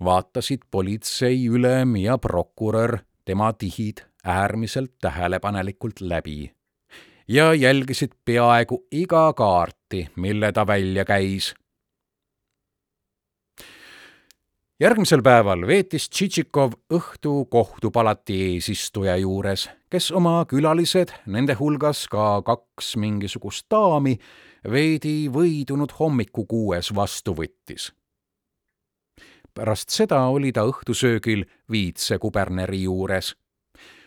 vaatasid 0.00 0.64
politseiülem 0.70 1.96
ja 1.96 2.16
prokurör 2.18 3.02
tema 3.24 3.52
tihid 3.52 4.00
äärmiselt 4.24 4.94
tähelepanelikult 5.00 6.00
läbi 6.00 6.52
ja 7.28 7.52
jälgisid 7.54 8.16
peaaegu 8.24 8.86
iga 8.90 9.32
kaarti, 9.32 10.08
mille 10.16 10.52
ta 10.52 10.66
välja 10.66 11.04
käis 11.04 11.54
järgmisel 14.80 15.22
päeval 15.22 15.66
veetis 15.66 16.08
Tšitšikov 16.08 16.72
õhtu 16.94 17.32
kohtupalati 17.50 18.38
eesistuja 18.46 19.16
juures, 19.20 19.68
kes 19.90 20.10
oma 20.16 20.44
külalised, 20.48 21.12
nende 21.26 21.56
hulgas 21.58 22.06
ka 22.10 22.40
kaks 22.46 22.96
mingisugust 22.96 23.66
daami, 23.70 24.16
veidi 24.64 25.28
võidunud 25.32 25.92
hommikukuues 25.98 26.94
vastu 26.94 27.34
võttis. 27.34 27.92
pärast 29.54 29.90
seda 29.90 30.22
oli 30.32 30.52
ta 30.52 30.64
õhtusöögil 30.64 31.44
viitsekuberneri 31.70 32.82
juures, 32.82 33.34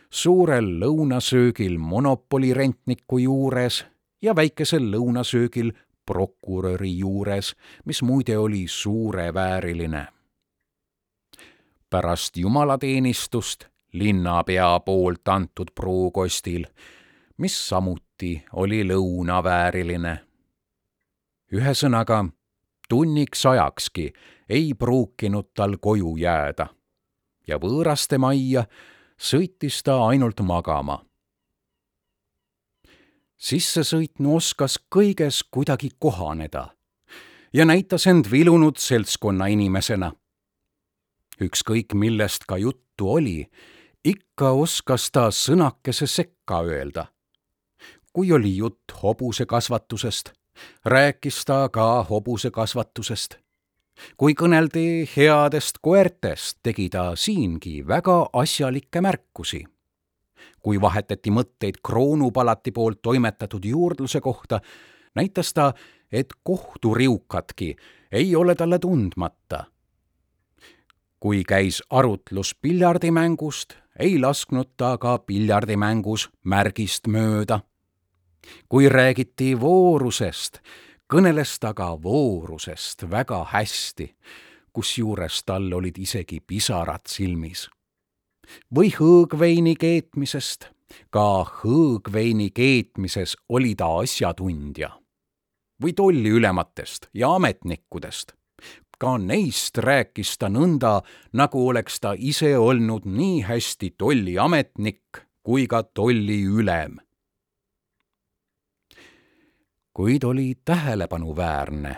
suurel 0.09 0.65
lõunasöögil 0.81 1.77
monopoli 1.77 2.53
rentniku 2.53 3.17
juures 3.17 3.85
ja 4.21 4.35
väikesel 4.35 4.89
lõunasöögil 4.91 5.71
prokuröri 6.05 6.97
juures, 6.97 7.55
mis 7.85 8.01
muide 8.01 8.37
oli 8.37 8.65
suurevääriline 8.67 10.14
pärast 11.95 12.37
jumalateenistust 12.37 13.65
linnapea 13.93 14.79
poolt 14.79 15.27
antud 15.27 15.67
pruukostil, 15.75 16.65
mis 17.37 17.67
samuti 17.69 18.43
oli 18.53 18.83
lõunavääriline. 18.83 20.17
ühesõnaga, 21.53 22.25
tunniks 22.89 23.45
ajakski 23.45 24.13
ei 24.49 24.73
pruukinud 24.73 25.53
tal 25.55 25.77
koju 25.77 26.17
jääda 26.17 26.67
ja 27.47 27.57
võõraste 27.57 28.17
majja 28.17 28.65
sõitis 29.17 29.79
ta 29.83 29.95
ainult 30.07 30.41
magama. 30.41 30.99
sissesõitnu 33.37 34.35
oskas 34.35 34.79
kõiges 34.95 35.43
kuidagi 35.51 35.89
kohaneda 35.99 36.75
ja 37.53 37.65
näitas 37.65 38.07
end 38.07 38.25
vilunud 38.31 38.77
seltskonna 38.77 39.47
inimesena. 39.47 40.11
Ükskõik 41.41 41.93
millest 41.93 42.45
ka 42.47 42.57
juttu 42.57 43.09
oli, 43.11 43.45
ikka 44.05 44.51
oskas 44.51 45.09
ta 45.11 45.29
sõnakese 45.31 46.07
sekka 46.07 46.61
öelda. 46.61 47.07
kui 48.15 48.31
oli 48.31 48.57
jutt 48.57 48.91
hobusekasvatusest, 49.03 50.31
rääkis 50.85 51.45
ta 51.45 51.69
ka 51.69 52.03
hobusekasvatusest. 52.03 53.37
kui 54.17 54.33
kõneldi 54.33 55.07
headest 55.17 55.77
koertest, 55.81 56.59
tegi 56.63 56.89
ta 56.89 57.15
siingi 57.15 57.87
väga 57.87 58.29
asjalikke 58.33 59.01
märkusi. 59.01 59.65
kui 60.61 60.81
vahetati 60.81 61.29
mõtteid 61.29 61.81
kroonupalati 61.83 62.71
poolt 62.71 63.01
toimetatud 63.01 63.65
juurdluse 63.65 64.21
kohta, 64.21 64.61
näitas 65.15 65.53
ta, 65.53 65.73
et 66.11 66.33
kohturiukatki 66.43 67.75
ei 68.11 68.35
ole 68.35 68.55
talle 68.55 68.79
tundmata. 68.79 69.65
Kui 71.19 71.43
käis 71.43 71.83
arutlus 71.89 72.55
piljardimängust, 72.61 73.73
ei 73.99 74.19
lasknud 74.19 74.75
ta 74.77 74.97
ka 74.97 75.17
piljardimängus 75.17 76.29
märgist 76.43 77.07
mööda. 77.07 77.59
kui 78.69 78.89
räägiti 78.89 79.59
voorusest, 79.59 80.59
kõneles 81.13 81.57
ta 81.59 81.73
ka 81.73 82.01
voorusest 82.03 83.09
väga 83.09 83.43
hästi, 83.43 84.15
kusjuures 84.73 85.43
tal 85.45 85.73
olid 85.73 85.97
isegi 85.97 86.39
pisarad 86.39 87.07
silmis. 87.07 87.69
või 88.75 88.91
hõõgveini 88.99 89.75
keetmisest, 89.75 90.69
ka 91.09 91.45
hõõgveini 91.63 92.51
keetmises 92.51 93.37
oli 93.49 93.75
ta 93.75 93.87
asjatundja. 93.99 94.89
või 95.81 95.93
tolliülematest 95.93 97.09
ja 97.13 97.35
ametnikkudest 97.35 98.33
ka 98.99 99.17
neist 99.17 99.77
rääkis 99.77 100.37
ta 100.37 100.49
nõnda, 100.49 101.01
nagu 101.33 101.67
oleks 101.67 101.99
ta 101.99 102.13
ise 102.17 102.57
olnud 102.57 103.05
nii 103.05 103.41
hästi 103.41 103.95
tolliametnik 103.97 105.25
kui 105.43 105.67
ka 105.67 105.83
tolliülem. 105.83 106.97
kuid 109.95 110.23
oli 110.23 110.55
tähelepanuväärne, 110.65 111.95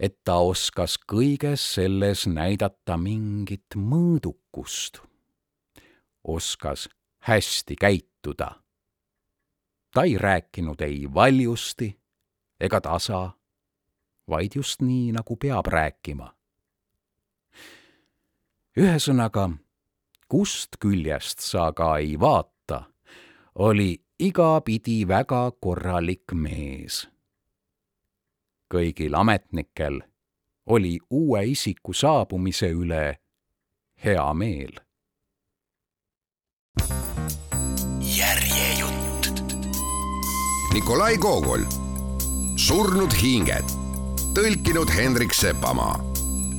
et 0.00 0.18
ta 0.24 0.34
oskas 0.34 0.98
kõiges 1.12 1.62
selles 1.74 2.26
näidata 2.26 2.96
mingit 2.96 3.76
mõõdukust. 3.76 5.00
oskas 6.24 6.88
hästi 7.18 7.76
käituda. 7.76 8.50
ta 9.94 10.02
ei 10.02 10.18
rääkinud 10.18 10.80
ei 10.80 11.14
valjusti 11.14 11.98
ega 12.60 12.80
tasa 12.80 13.35
vaid 14.28 14.50
just 14.54 14.82
nii, 14.82 15.12
nagu 15.12 15.36
peab 15.36 15.66
rääkima. 15.66 16.32
ühesõnaga, 18.76 19.50
kust 20.28 20.76
küljest 20.80 21.40
sa 21.40 21.72
ka 21.72 21.96
ei 21.98 22.18
vaata, 22.20 22.82
oli 23.54 23.96
igapidi 24.18 25.08
väga 25.08 25.50
korralik 25.60 26.32
mees. 26.32 27.08
kõigil 28.74 29.14
ametnikel 29.14 30.02
oli 30.66 30.98
uue 31.10 31.44
isiku 31.46 31.92
saabumise 31.92 32.70
üle 32.70 33.18
hea 34.04 34.34
meel. 34.34 34.80
järjejutt. 38.16 39.42
Nikolai 40.74 41.16
Gogol, 41.16 41.64
Surnud 42.56 43.12
hinged 43.22 43.85
tõlkinud 44.36 44.90
Hendrik 44.92 45.32
Sepamaa 45.34 46.00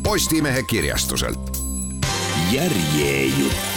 Postimehe 0.03 0.63
kirjastuselt. 0.63 1.39
järjejutt 2.51 3.76